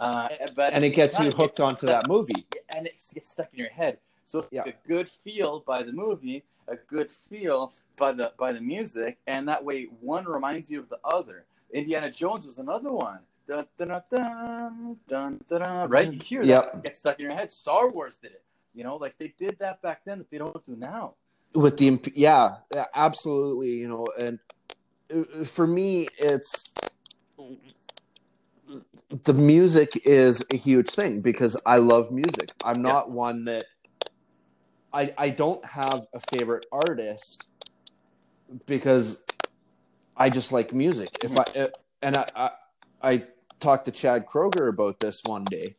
[0.00, 2.46] Uh, but and it gets you hooked gets onto stuck- that movie.
[2.70, 3.98] and it gets stuck in your head.
[4.24, 4.64] So it's Yeah.
[4.66, 9.46] a good feel by the movie, a good feel by the by the music, and
[9.48, 11.44] that way one reminds you of the other.
[11.72, 13.20] Indiana Jones is another one.
[13.46, 16.12] Dun, dun, dun, dun, dun, dun, dun, right?
[16.12, 16.74] You hear that, Yep.
[16.76, 17.50] it gets stuck in your head.
[17.52, 18.42] Star Wars did it.
[18.74, 21.14] You know, like they did that back then that they don't do now.
[21.54, 24.38] with the yeah yeah, absolutely you know and
[25.14, 26.64] uh, for me it's
[29.24, 32.50] the music is a huge thing because i love music.
[32.64, 33.66] I'm not one that
[34.92, 37.46] i i don't have a favorite artist
[38.66, 39.22] because
[40.16, 41.10] i just like music.
[41.22, 41.68] If i uh,
[42.02, 42.50] and i i,
[43.02, 43.24] I
[43.60, 45.76] talked to chad kroeger about this one day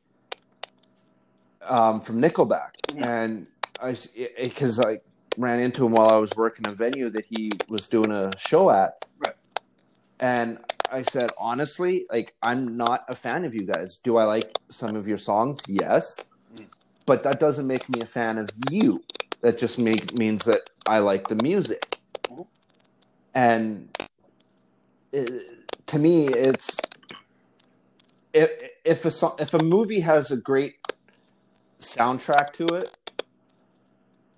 [1.68, 3.48] um from nickelback and
[3.82, 3.96] i
[4.42, 5.00] because i
[5.38, 8.70] ran into him while I was working a venue that he was doing a show
[8.70, 9.06] at.
[9.20, 9.36] Right.
[10.20, 10.60] And
[10.92, 13.98] I said, honestly, like, I'm not a fan of you guys.
[13.98, 15.62] Do I like some of your songs?
[15.68, 16.24] Yes.
[16.56, 16.68] Mm.
[17.06, 19.04] But that doesn't make me a fan of you.
[19.42, 22.00] That just make, means that I like the music.
[22.30, 22.48] Mhm.
[23.34, 23.98] And
[25.12, 26.78] it, to me, it's
[28.34, 28.52] if
[28.84, 30.76] if a song, if a movie has a great
[31.80, 32.96] soundtrack to it,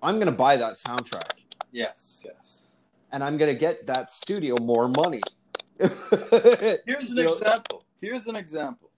[0.02, 2.70] I'm gonna buy that soundtrack, Yes, yes.
[3.12, 5.20] and I'm gonna get that studio more money.
[5.78, 7.84] Here's an You know- example.
[8.00, 8.90] Here's an example.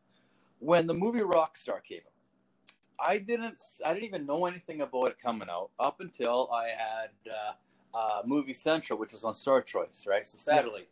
[0.59, 2.13] When the movie Rockstar came out,
[3.03, 3.59] I didn't.
[3.85, 7.09] I didn't even know anything about it coming out up until I had
[7.95, 10.27] uh, uh, Movie Central, which was on Star Choice, right?
[10.27, 10.89] So satellite,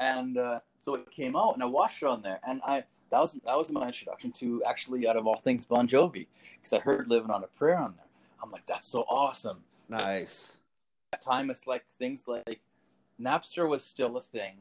[0.00, 2.82] and uh, so it came out, and I watched it on there, and I
[3.14, 6.72] that was that was my introduction to actually, out of all things, Bon Jovi, because
[6.72, 8.06] I heard "Living on a Prayer" on there.
[8.42, 9.62] I'm like, that's so awesome.
[9.88, 10.58] nice.
[11.12, 12.60] At that time, it's like things like
[13.20, 14.56] Napster was still a thing.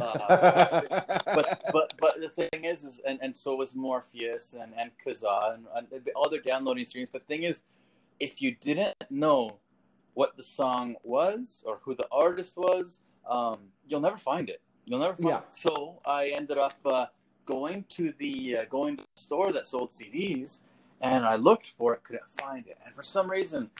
[0.00, 0.80] Uh,
[1.34, 5.54] but but but the thing is is and, and so was Morpheus and and Kazaa
[5.54, 7.10] and, and other downloading streams.
[7.10, 7.62] But the thing is,
[8.18, 9.58] if you didn't know
[10.14, 14.60] what the song was or who the artist was, um, you'll never find it.
[14.84, 15.38] You'll never find Yeah.
[15.38, 15.52] it.
[15.52, 17.06] So I ended up uh,
[17.46, 20.60] going to the uh, going to the store that sold CDs,
[21.00, 23.70] and I looked for it, couldn't find it, and for some reason.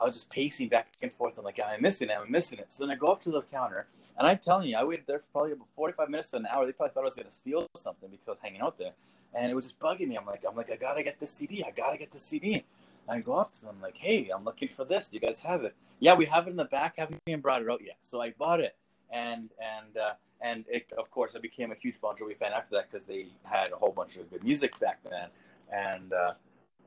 [0.00, 1.38] I was just pacing back and forth.
[1.38, 2.16] I'm like, I'm missing it.
[2.20, 2.72] I'm missing it.
[2.72, 5.18] So then I go up to the counter, and I'm telling you, I waited there
[5.18, 6.66] for probably about 45 minutes to an hour.
[6.66, 8.92] They probably thought I was going to steal something because I was hanging out there.
[9.34, 10.16] And it was just bugging me.
[10.16, 11.64] I'm like, I'm like, I got to get this CD.
[11.64, 12.54] I got to get this CD.
[12.54, 12.62] And
[13.08, 15.08] I go up to them like, hey, I'm looking for this.
[15.08, 15.74] Do you guys have it?
[15.98, 16.94] Yeah, we have it in the back.
[16.96, 17.96] Haven't even brought it out yet.
[18.02, 18.76] So I bought it.
[19.10, 20.12] And, and, uh,
[20.44, 23.28] and it, of course, I became a huge Bon Jovi fan after that because they
[23.44, 25.28] had a whole bunch of good music back then.
[25.72, 26.34] And, uh,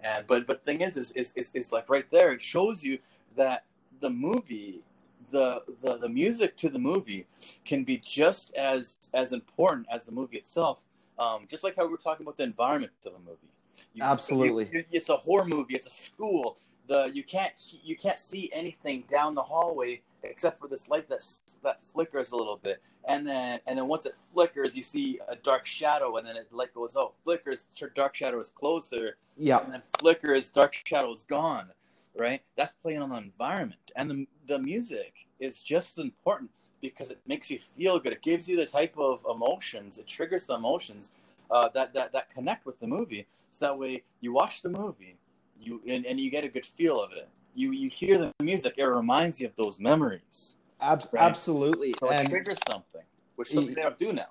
[0.03, 2.32] and but but thing is, is is, is is like right there.
[2.32, 2.99] It shows you
[3.36, 3.66] that
[3.99, 4.84] the movie,
[5.32, 7.26] the the the music to the movie,
[7.66, 10.84] can be just as as important as the movie itself.
[11.18, 13.51] Um, just like how we were talking about the environment of a movie.
[13.95, 14.70] You- Absolutely.
[14.72, 15.74] you- it's a horror movie.
[15.74, 16.60] It's a school.
[16.86, 17.53] The you can't
[17.84, 21.24] you can't see anything down the hallway except for this light that
[21.63, 25.36] that flickers a little bit, and then and then once it flickers, you see a
[25.36, 27.13] dark shadow, and then it, the light goes out.
[27.24, 27.65] Flickers,
[27.95, 31.70] dark shadow is closer, Yeah, and then flickers, dark shadow is gone.
[32.18, 32.41] Right?
[32.55, 36.49] That's playing on the environment, and the the music is just as important
[36.82, 38.13] because it makes you feel good.
[38.13, 39.97] It gives you the type of emotions.
[39.97, 41.11] It triggers the emotions
[41.51, 43.28] uh, that that that connect with the movie.
[43.51, 45.18] So that way, you watch the movie,
[45.59, 47.30] you and, and you get a good feel of it.
[47.58, 50.58] You you hear the music, it reminds you of those memories.
[50.80, 51.24] ab- Right.
[51.24, 51.93] absolutely.
[51.99, 53.01] So it and triggers something,
[53.36, 54.28] which something they don't do now.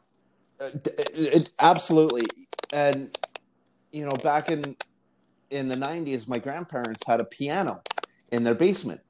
[0.60, 2.24] Uh, d- it, absolutely
[2.72, 3.18] and
[3.92, 4.74] you know back in
[5.50, 7.82] in the 90s my grandparents had a piano
[8.32, 9.02] in their basement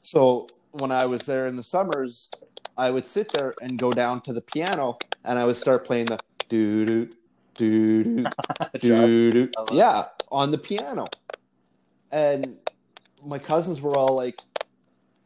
[0.00, 2.30] so when i was there in the summers
[2.78, 4.96] i would sit there and go down to the piano
[5.26, 7.08] and i would start playing the doo doo
[7.56, 8.04] doo
[8.80, 11.06] doo doo doo yeah on the piano
[12.10, 12.56] and
[13.24, 14.40] my cousins were all like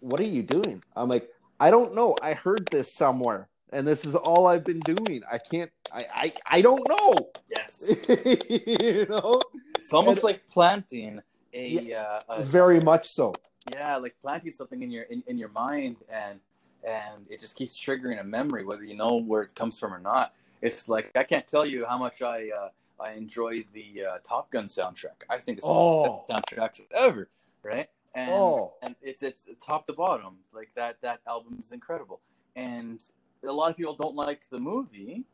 [0.01, 0.83] what are you doing?
[0.97, 1.29] I'm like
[1.61, 2.15] i don't know.
[2.23, 5.23] I heard this somewhere and this is all i've been doing.
[5.31, 7.31] I can't i i, I don't know.
[7.51, 8.07] Yes,
[8.85, 9.41] you know?
[9.79, 11.21] It's almost And- like planting
[11.53, 13.33] a, uh, a very much so.
[13.73, 16.41] Yeah, like planting something in your in, in your mind and
[16.87, 20.01] and it just keeps triggering a memory, whether you know where it comes from or
[20.01, 20.35] not.
[20.61, 22.69] It's like I can't tell you how much I uh,
[23.01, 25.19] I enjoy the uh, Top Gun soundtrack.
[25.31, 26.25] I think it's of the Oh.
[26.29, 27.29] best soundtracks ever,
[27.65, 27.89] right?
[28.15, 28.75] and Oh.
[28.83, 30.37] and it's it's top to bottom.
[30.53, 32.21] Like that that album is incredible,
[32.55, 33.03] and
[33.47, 35.25] a lot of people don't like the movie,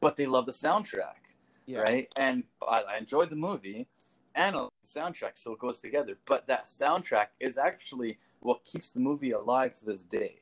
[0.00, 1.36] but they love the soundtrack,
[1.82, 2.12] right?
[2.16, 3.86] And I, I enjoyed the movie,
[4.34, 6.18] and the soundtrack, so it goes together.
[6.26, 10.40] But that soundtrack is actually what keeps the movie alive to this day.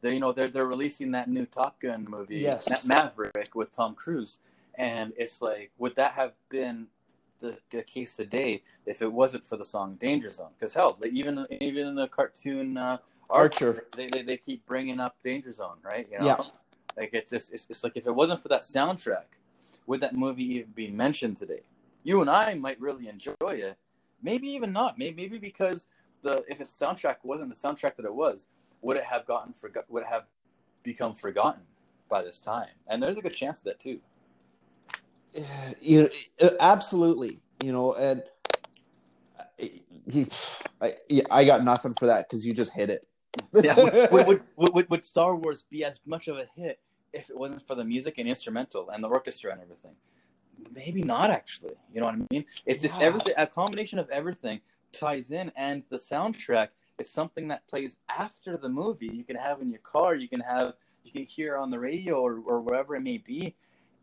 [0.00, 2.86] They, you know, they're they're releasing that new Top Gun movie, Yes.
[2.88, 4.38] Ma- Maverick, with Tom Cruise,
[4.76, 6.88] and it's like, would that have been
[7.40, 10.50] the, the case today if it wasn't for the song Danger Zone?
[10.58, 13.86] Because hell, like, even even in the cartoon uh, Archer.
[13.96, 16.08] they, they they keep bringing up Danger Zone, right?
[16.10, 16.26] You know?
[16.26, 16.36] Yeah.
[16.96, 19.24] Like it's, just, it's it's like if it wasn't for that soundtrack,
[19.86, 21.60] would that movie even be mentioned today?
[22.02, 23.76] You and I might really enjoy it.
[24.22, 24.98] Maybe even not.
[24.98, 25.86] Maybe maybe because
[26.22, 28.48] the if its soundtrack wasn't the soundtrack that it was,
[28.82, 29.90] would it have gotten forgot?
[29.90, 30.24] Would it have
[30.82, 31.62] become forgotten
[32.08, 32.68] by this time?
[32.88, 34.00] And there's a good chance of that too.
[35.80, 36.08] You
[36.40, 38.22] uh, absolutely you know and
[39.60, 39.70] I,
[40.82, 43.06] I, I got nothing for that because you just hit it
[43.62, 43.74] Yeah,
[44.10, 46.80] would, would, would, would, would Star Wars be as much of a hit
[47.12, 49.94] if it wasn't for the music and instrumental and the orchestra and everything?
[50.74, 51.74] Maybe not, actually.
[51.92, 52.44] You know what I mean?
[52.66, 53.34] It's it's everything.
[53.36, 54.60] A combination of everything
[54.92, 56.68] ties in, and the soundtrack
[56.98, 59.10] is something that plays after the movie.
[59.12, 60.14] You can have in your car.
[60.14, 60.74] You can have
[61.04, 63.54] you can hear on the radio or, or wherever it may be,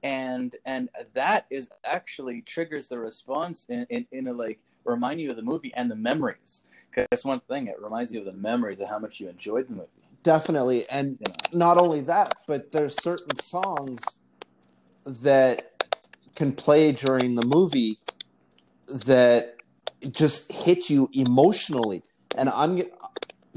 [0.03, 5.29] and and that is actually triggers the response in in, in a like remind you
[5.31, 6.63] of the movie and the memories.
[6.89, 7.67] Because that's one thing.
[7.67, 9.89] It reminds you of the memories of how much you enjoyed the movie.
[10.23, 11.65] definitely and You know?
[11.65, 14.01] not only that but there's certain songs
[15.05, 15.71] that
[16.35, 17.97] can play during the movie
[18.87, 19.55] that
[20.11, 22.03] just hit you emotionally
[22.37, 22.81] and i'm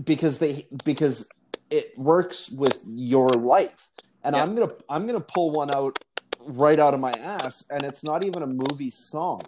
[0.04, 1.28] because they because
[1.70, 3.88] it works with your life
[4.22, 4.42] and Yeah.
[4.42, 5.98] i'm gonna i'm gonna pull one out
[6.40, 9.40] right out of my ass and it's not even a movie song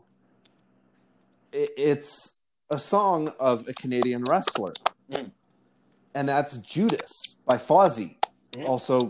[1.52, 2.38] it's
[2.70, 4.72] a song of a canadian wrestler
[5.10, 5.30] Mm.
[6.14, 7.10] and that's judas
[7.44, 8.16] by fozzy
[8.52, 8.66] Mhm.
[8.68, 9.08] also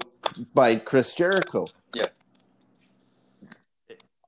[0.54, 2.06] by chris jericho Yeah.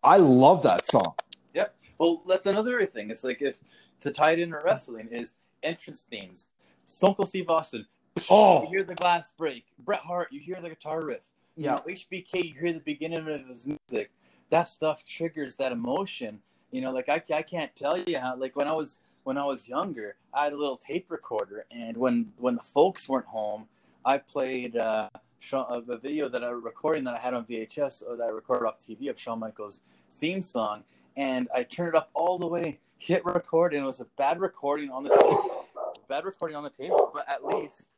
[0.03, 1.15] i love that song
[1.55, 1.75] Yep.
[1.99, 3.11] Well, that's another thing.
[3.11, 3.57] It's like if
[4.01, 6.49] to tie it into wrestling is entrance themes.
[6.87, 7.87] Stone Cold Steve Austin.
[8.29, 8.63] Oh.
[8.65, 9.65] You hear the glass break.
[9.79, 10.29] Bret Hart.
[10.33, 11.23] You hear the guitar riff.
[11.57, 12.45] You yeah know, HBK.
[12.45, 14.11] You hear the beginning of his music.
[14.51, 16.41] That stuff triggers that emotion.
[16.71, 18.37] You know, like I, I can't tell you how.
[18.37, 21.97] Like when I was when I was younger, I had a little tape recorder, and
[21.97, 23.67] when when the folks weren't home,
[24.05, 25.09] I played uh,
[25.53, 28.81] a video that I recording that I had on VHS or that I recorded off
[28.81, 29.81] TV of Shawn Michaels'
[30.11, 30.85] theme song,
[31.17, 34.41] and I turned it up all the way, hit record, and it was a bad
[34.41, 37.89] recording on the tape, bad recording on the tape, but at least,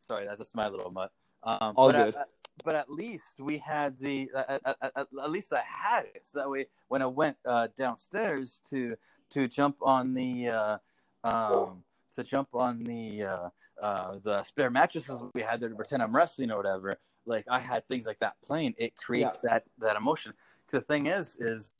[0.00, 1.12] sorry, that's my little mutt.
[1.42, 2.24] Um, All but at- good.
[2.66, 6.40] But at least we had the at, at, at, at least I had it, so
[6.40, 8.96] that way when I went uh, downstairs to
[9.30, 10.78] to jump on the uh,
[11.22, 11.84] um,
[12.16, 13.48] to jump on the uh,
[13.80, 16.98] uh, the spare mattresses we had there to pretend I'm wrestling or whatever.
[17.24, 18.74] Like I had things like that playing.
[18.78, 20.34] It creates that that emotion.
[20.70, 21.72] the thing is, is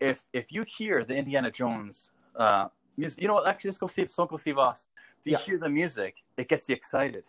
[0.00, 3.46] if if you hear the Indiana Jones uh, music, you know what?
[3.46, 4.90] Actually, let's go see Stone Cold Steve Austin.
[5.20, 5.44] If you Yeah.
[5.44, 7.28] hear the music, it gets you excited.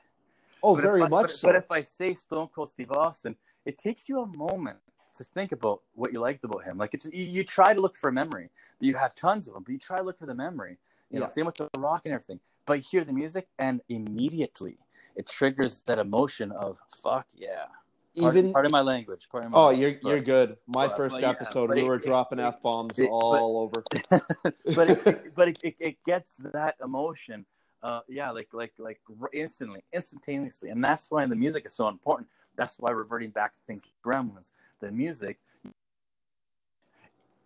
[0.64, 3.36] Oh But very I- much but, so But if I say Stone Cold Steve Austin,
[3.66, 4.78] it takes you a moment
[5.18, 6.78] to think about what you liked about him.
[6.78, 8.50] Like it's you, you try to look for a memory,
[8.80, 9.64] but you have tons of them.
[9.64, 10.78] But you try to look for the memory.
[11.12, 12.40] You know, same with the rock and everything.
[12.66, 14.78] But you hear the music, and immediately
[15.16, 17.66] it triggers that emotion of fuck yeah.
[18.16, 19.28] Even of my language.
[19.32, 21.86] Pardon my oh language, you're you're good my but- first but yeah, episode we it-
[21.88, 23.84] were it- dropping f-bombs it- but- all over
[24.76, 27.46] but it, but it, it, it gets that emotion
[27.84, 29.00] uh yeah like like like
[29.34, 30.70] instantly instantaneously.
[30.70, 32.28] And that's why the music is so important.
[32.56, 35.40] That's why reverting back to things like gremlins the music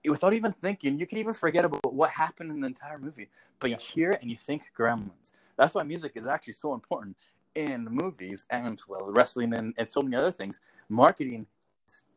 [0.08, 3.28] without even thinking you can even forget about what happened in the entire movie
[3.60, 5.32] but you hear it and you think gremlins.
[5.58, 7.18] That's why music is actually so important
[7.56, 10.60] in movies and well wrestling and, and so many other things.
[10.90, 11.48] Marketing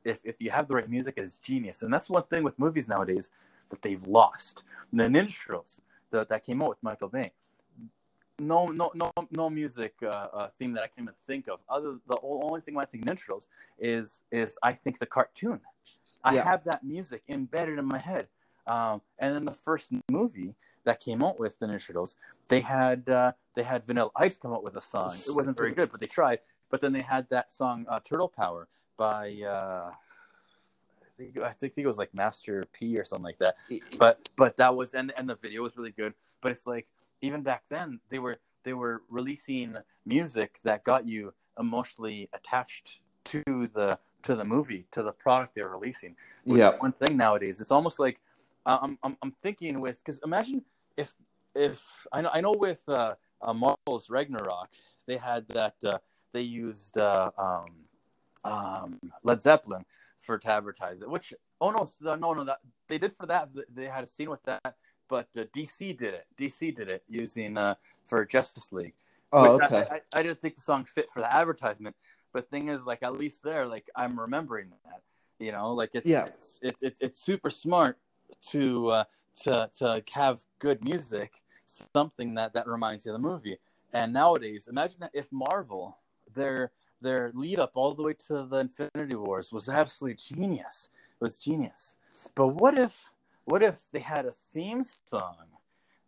[0.05, 1.83] if, if you have the right music is genius.
[1.83, 3.31] And that's one thing with movies nowadays
[3.71, 4.65] that they've lost.
[4.93, 7.33] The Ninja that, that came out with Michael Bay.
[8.41, 11.61] No, no, no, no music uh, uh, theme that I can even think of.
[11.69, 15.61] Other the only thing I think Ninja Turtles is is I think the cartoon.
[16.25, 16.45] I Yeah.
[16.45, 18.29] have that music embedded in my head.
[18.67, 22.17] Um, and then the first movie that came out with the Ninja Turtles,
[22.49, 25.11] they had uh, they had Vanilla Ice come out with a song.
[25.11, 26.41] It wasn't very good, but they tried.
[26.71, 29.91] But then they had that song uh, Turtle Power by uh,
[31.03, 33.57] I think I think it was like Master P or something like that
[33.99, 36.87] but but that was and and the video was really good but it's like
[37.23, 43.43] even back then they were they were releasing music that got you emotionally attached to
[43.75, 46.15] the to the movie to the product they were releasing
[46.45, 48.21] yeah one thing nowadays it's almost like
[48.67, 50.63] i'm i'm, I'm thinking with because imagine
[50.97, 51.15] if
[51.55, 54.69] if I know, I know with uh, uh, Marvel's Ragnarok,
[55.07, 55.99] they had that uh,
[56.33, 57.67] they used uh, um,
[58.45, 59.85] um, Led Zeppelin
[60.19, 61.11] for to advertise it.
[61.11, 62.59] Which oh no, no, no, that
[62.89, 63.49] they did for that.
[63.73, 64.77] They had a scene with that,
[65.11, 66.27] but uh, DC did it.
[66.39, 67.75] DC did it using uh,
[68.07, 68.95] for Justice League.
[69.33, 69.87] Oh, okay.
[69.91, 71.97] I, I, I didn't think the song fit for the advertisement,
[72.33, 75.03] but thing is, like at least there, like I'm remembering that.
[75.39, 76.27] You know, like it's Yeah.
[76.27, 77.99] it's it, it, it's super smart
[78.51, 79.05] to uh,
[79.43, 81.33] to to have good music,
[81.67, 83.59] something that that reminds you of the movie.
[83.93, 85.99] And nowadays, imagine if Marvel
[86.35, 90.91] their their lead up all the way to the Infinity Wars was absolutely genius.
[91.21, 91.97] It was genius.
[92.35, 93.11] But what if
[93.51, 95.47] what if they had a theme song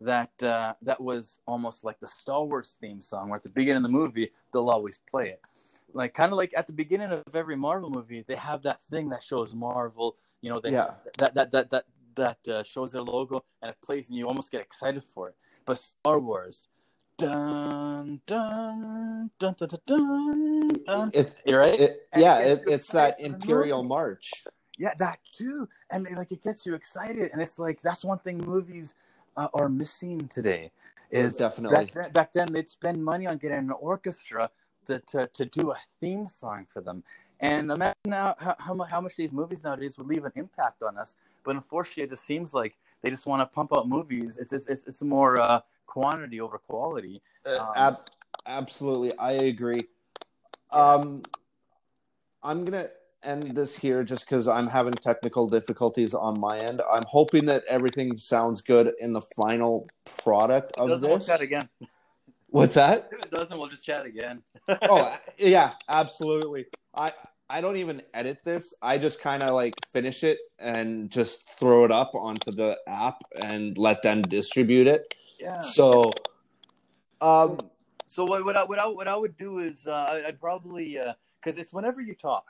[0.01, 3.84] that uh, that was almost like the Star Wars theme song, where at the beginning
[3.84, 5.40] of the movie they'll always play it,
[5.93, 9.09] like kind of like at the beginning of every Marvel movie they have that thing
[9.11, 10.95] that shows Marvel, you know, they, Yeah.
[11.18, 11.84] that that that that
[12.14, 15.36] that uh, shows their logo and it plays and you almost get excited for it.
[15.64, 16.68] But Star Wars,
[17.18, 20.84] dun dun dun dun dun dun.
[20.84, 21.11] dun.
[21.14, 21.78] It, You're right.
[21.80, 23.82] it, yeah, it it, it's that excited for the Imperial.
[23.82, 24.30] March.
[24.83, 28.18] Yeah, that too, and it, like it gets you excited, and it's like that's one
[28.18, 28.95] thing movies
[29.37, 30.72] uh, are missing today.
[31.09, 31.87] Is Definitely.
[31.87, 34.51] back then, back then they'd spend money on getting an orchestra
[34.87, 37.05] to, to, to do a theme song for them,
[37.39, 40.99] and imagine now how, how how much these movies nowadays would leave an impact on
[40.99, 41.14] us.
[41.45, 44.37] But unfortunately, it just seems like they just want to pump out movies.
[44.37, 47.22] It's just, it's it's more uh, quantity over quality.
[47.47, 48.11] Uh, Um, ab-
[48.47, 49.87] absolutely, I agree.
[50.72, 51.22] Um,
[52.43, 52.89] I'm gonna
[53.25, 56.83] end this here just because I'm having technical difficulties on my end.
[56.91, 59.89] I'm hoping that everything sounds good in the final
[60.23, 61.27] product of doesn't, we'll this.
[61.27, 61.68] chat again.
[62.49, 63.09] What's that?
[63.12, 64.43] If it doesn't, we'll just chat again.
[64.68, 66.66] oh yeah, absolutely.
[66.95, 67.12] I
[67.49, 68.75] I don't even edit this.
[68.83, 73.23] I just kind of like finish it and just throw it up onto the app
[73.41, 75.14] and let them distribute it.
[75.41, 75.61] yeah.
[75.61, 76.12] So,
[77.20, 77.59] um,
[78.07, 80.99] So what what I, what I, what I would do is uh, I'd probably
[81.41, 82.45] because it's whenever you talk.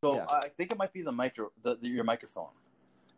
[0.00, 0.26] So Yeah.
[0.28, 2.50] I think it might be the micro the, the your microphone.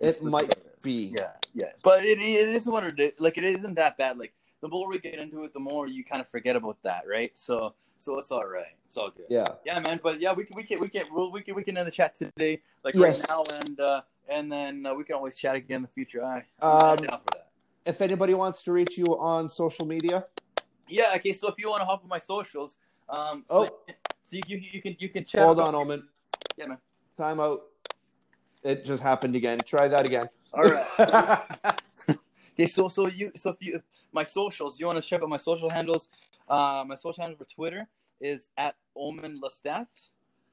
[0.00, 0.82] It might is.
[0.84, 1.12] be.
[1.14, 3.12] Yeah, yeah, but it it isn't what it is.
[3.18, 4.18] Like it isn't that bad.
[4.18, 7.02] Like the more we get into it, the more you kind of forget about that,
[7.08, 7.32] right?
[7.34, 8.74] So so it's all right.
[8.86, 9.26] It's all good.
[9.28, 9.48] yeah.
[9.66, 9.98] Yeah, man.
[10.02, 11.90] But yeah, we can we can we can we'll, we can we can end the
[11.90, 13.18] chat today, like Yes.
[13.18, 16.24] right now, and uh, and then uh, we can always chat again in the future.
[16.24, 17.48] I, Um, I'm down for that.
[17.84, 20.26] If anybody wants to reach you on social media,
[20.88, 21.12] Yeah.
[21.16, 21.32] Okay.
[21.32, 22.76] So if you want to hop on my socials,
[23.08, 23.80] um, so, Oh.
[24.24, 25.42] so you, you you can you can chat.
[25.42, 26.06] hold on, Omen.
[26.58, 26.78] Yeah, man.
[27.16, 27.62] Time out.
[28.64, 29.60] It just happened again.
[29.64, 30.28] Try that again.
[30.52, 31.80] All right.
[32.60, 33.80] Okay, so so you so if you
[34.10, 36.08] my socials, you want to check out my social handles.
[36.48, 37.86] Uh, my social handle for Twitter
[38.20, 39.86] is at Omen Lestat.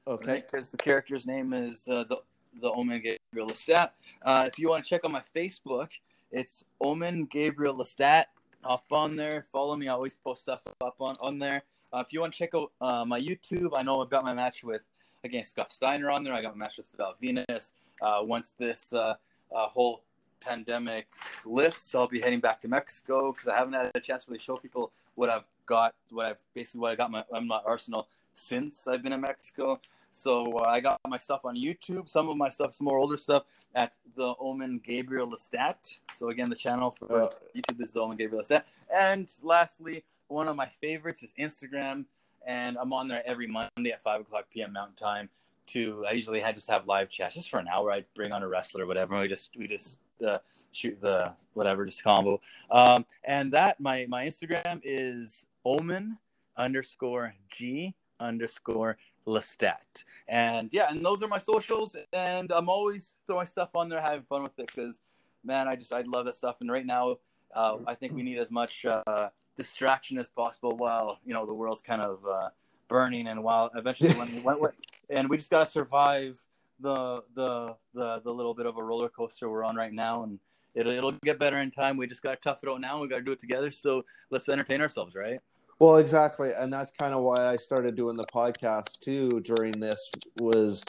[0.06, 0.44] okay.
[0.48, 2.18] Because the character's name is uh, the
[2.60, 3.90] the Omen Gabriel Lestat.
[4.22, 5.88] Uh, if you want to check out my Facebook,
[6.30, 8.26] it's Omen Gabriel Lestat.
[8.62, 9.88] Hop on there, follow me.
[9.88, 11.64] I always post stuff up on on there.
[11.92, 14.32] Uh, if you want to check out uh, my YouTube, I know I've got my
[14.32, 14.86] match with
[15.26, 16.32] against Scott Steiner on there.
[16.32, 17.72] I got my match with Val Venis.
[18.00, 19.14] Uh, once this uh,
[19.54, 20.02] uh, whole
[20.40, 21.08] pandemic
[21.44, 24.42] lifts, I'll be heading back to Mexico because I haven't had a chance to really
[24.42, 28.86] show people what I've got, what I've basically what I got my, my arsenal since
[28.86, 29.80] I've been in Mexico.
[30.12, 32.08] So uh, I got my stuff on YouTube.
[32.08, 35.98] Some of my stuff, some more older stuff, at the Omen Gabriel Lestat.
[36.14, 38.62] So again, the channel for YouTube is the Omen Gabriel Lestat.
[38.94, 42.06] And lastly, one of my favorites is Instagram,
[42.46, 44.72] and I'm on there every Monday at five o'clock p.m.
[44.72, 45.28] Mountain Time.
[45.68, 47.90] To I usually I just have live chats just for an hour.
[47.90, 49.20] I'd bring on a wrestler or whatever.
[49.20, 50.38] We just we just uh,
[50.70, 52.40] shoot the whatever just combo.
[52.70, 56.18] Um, and that my my Instagram is Omen
[56.56, 60.04] underscore G underscore Lestat.
[60.28, 61.96] And yeah, and those are my socials.
[62.12, 65.00] And I'm always throwing stuff on there, having fun with it because,
[65.44, 66.60] man, I just I love that stuff.
[66.60, 67.16] And right now,
[67.54, 71.54] uh, I think we need as much uh, distraction as possible while you know the
[71.54, 72.50] world's kind of uh,
[72.88, 74.74] burning, and while eventually when we went,
[75.10, 76.38] and we just gotta survive
[76.80, 80.38] the the the the little bit of a roller coaster we're on right now, and.
[80.78, 81.96] It'll, it'll get better in time.
[81.96, 83.00] We just got to tough it out now.
[83.00, 83.70] We got to do it together.
[83.70, 85.40] So let's entertain ourselves, right?
[85.78, 89.40] Well, exactly, and that's kind of why I started doing the podcast too.
[89.40, 90.84] During this was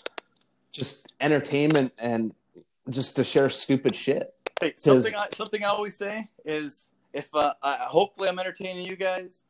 [0.72, 2.34] just entertainment and
[2.89, 4.34] just to share stupid shit.
[4.61, 8.95] Hey, something I, something I always say is if uh, I, hopefully I'm entertaining you
[8.95, 9.43] guys,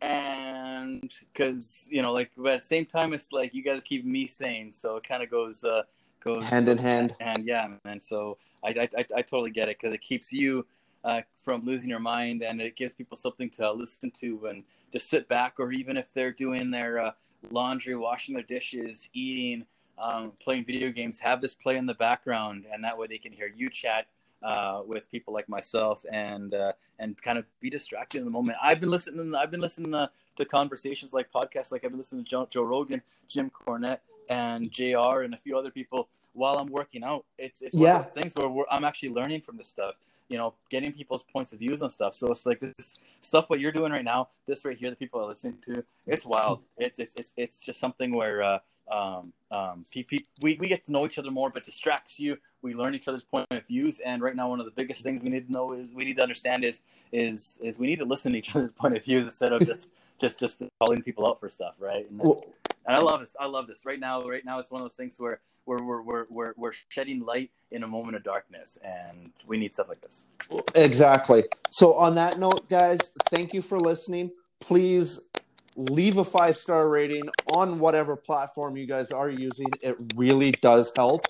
[0.00, 4.04] and because you know, like, but at the same time, it's like you guys keep
[4.04, 5.82] me sane, so it kind of goes uh,
[6.22, 7.14] goes Hand in hand.
[7.20, 8.00] And yeah, man.
[8.00, 10.66] So I I, I, I totally get it because it keeps you
[11.04, 15.08] uh, from losing your mind, and it gives people something to listen to and just
[15.08, 17.10] sit back, or even if they're doing their uh,
[17.50, 19.64] laundry, washing their dishes, eating,
[19.98, 23.32] um, playing video games, have this play in the background, and that way they can
[23.32, 24.06] hear you chat
[24.42, 28.58] uh, with people like myself and uh, and kind of be distracted in the moment.
[28.62, 29.34] I've been listening.
[29.34, 32.62] I've been listening to, to conversations like podcasts, like I've been listening to Joe, Joe
[32.62, 35.22] Rogan, Jim Cornette, and Jr.
[35.22, 37.24] and a few other people while I'm working out.
[37.38, 38.02] It's it's yeah.
[38.02, 39.96] things where I'm actually learning from this stuff.
[40.28, 42.16] You know, getting people's points of views on stuff.
[42.16, 44.30] So it's like this stuff what you're doing right now.
[44.46, 45.84] This right here, the people are listening to.
[46.06, 46.62] It's wild.
[46.76, 48.42] It's it's it's it's just something where.
[48.42, 48.58] Uh,
[48.90, 49.84] um, um,
[50.40, 52.36] we, we get to know each other more, but distracts you.
[52.62, 55.22] We learn each other's point of views, and right now, one of the biggest things
[55.22, 56.82] we need to know is we need to understand is
[57.12, 59.88] is is we need to listen to each other's point of views instead of just
[60.20, 62.10] just just calling people out for stuff, right?
[62.10, 62.20] And,
[62.86, 63.36] and I love this.
[63.38, 63.84] I love this.
[63.84, 66.72] Right now, right now, it's one of those things where we're we're we're we're, we're
[66.88, 70.24] shedding light in a moment of darkness, and we need stuff like this.
[70.74, 71.44] Exactly.
[71.70, 74.30] So, on that note, guys, thank you for listening.
[74.60, 75.20] Please
[75.76, 79.68] leave a five star rating on whatever platform you guys are using.
[79.80, 81.26] It really does help.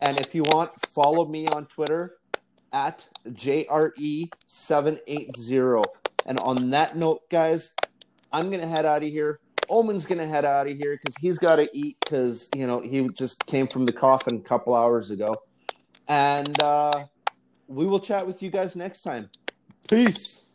[0.00, 2.16] And if you want, follow me on Twitter
[2.72, 5.84] at JRE780.
[6.26, 7.74] And on that note, guys,
[8.32, 9.40] I'm going to head out of here.
[9.68, 12.80] Omen's going to head out of here because he's got to eat because, you know,
[12.80, 15.42] he just came from the coffin a couple hours ago.
[16.06, 17.06] And uh,
[17.66, 19.30] we will chat with you guys next time.
[19.88, 20.45] Peace.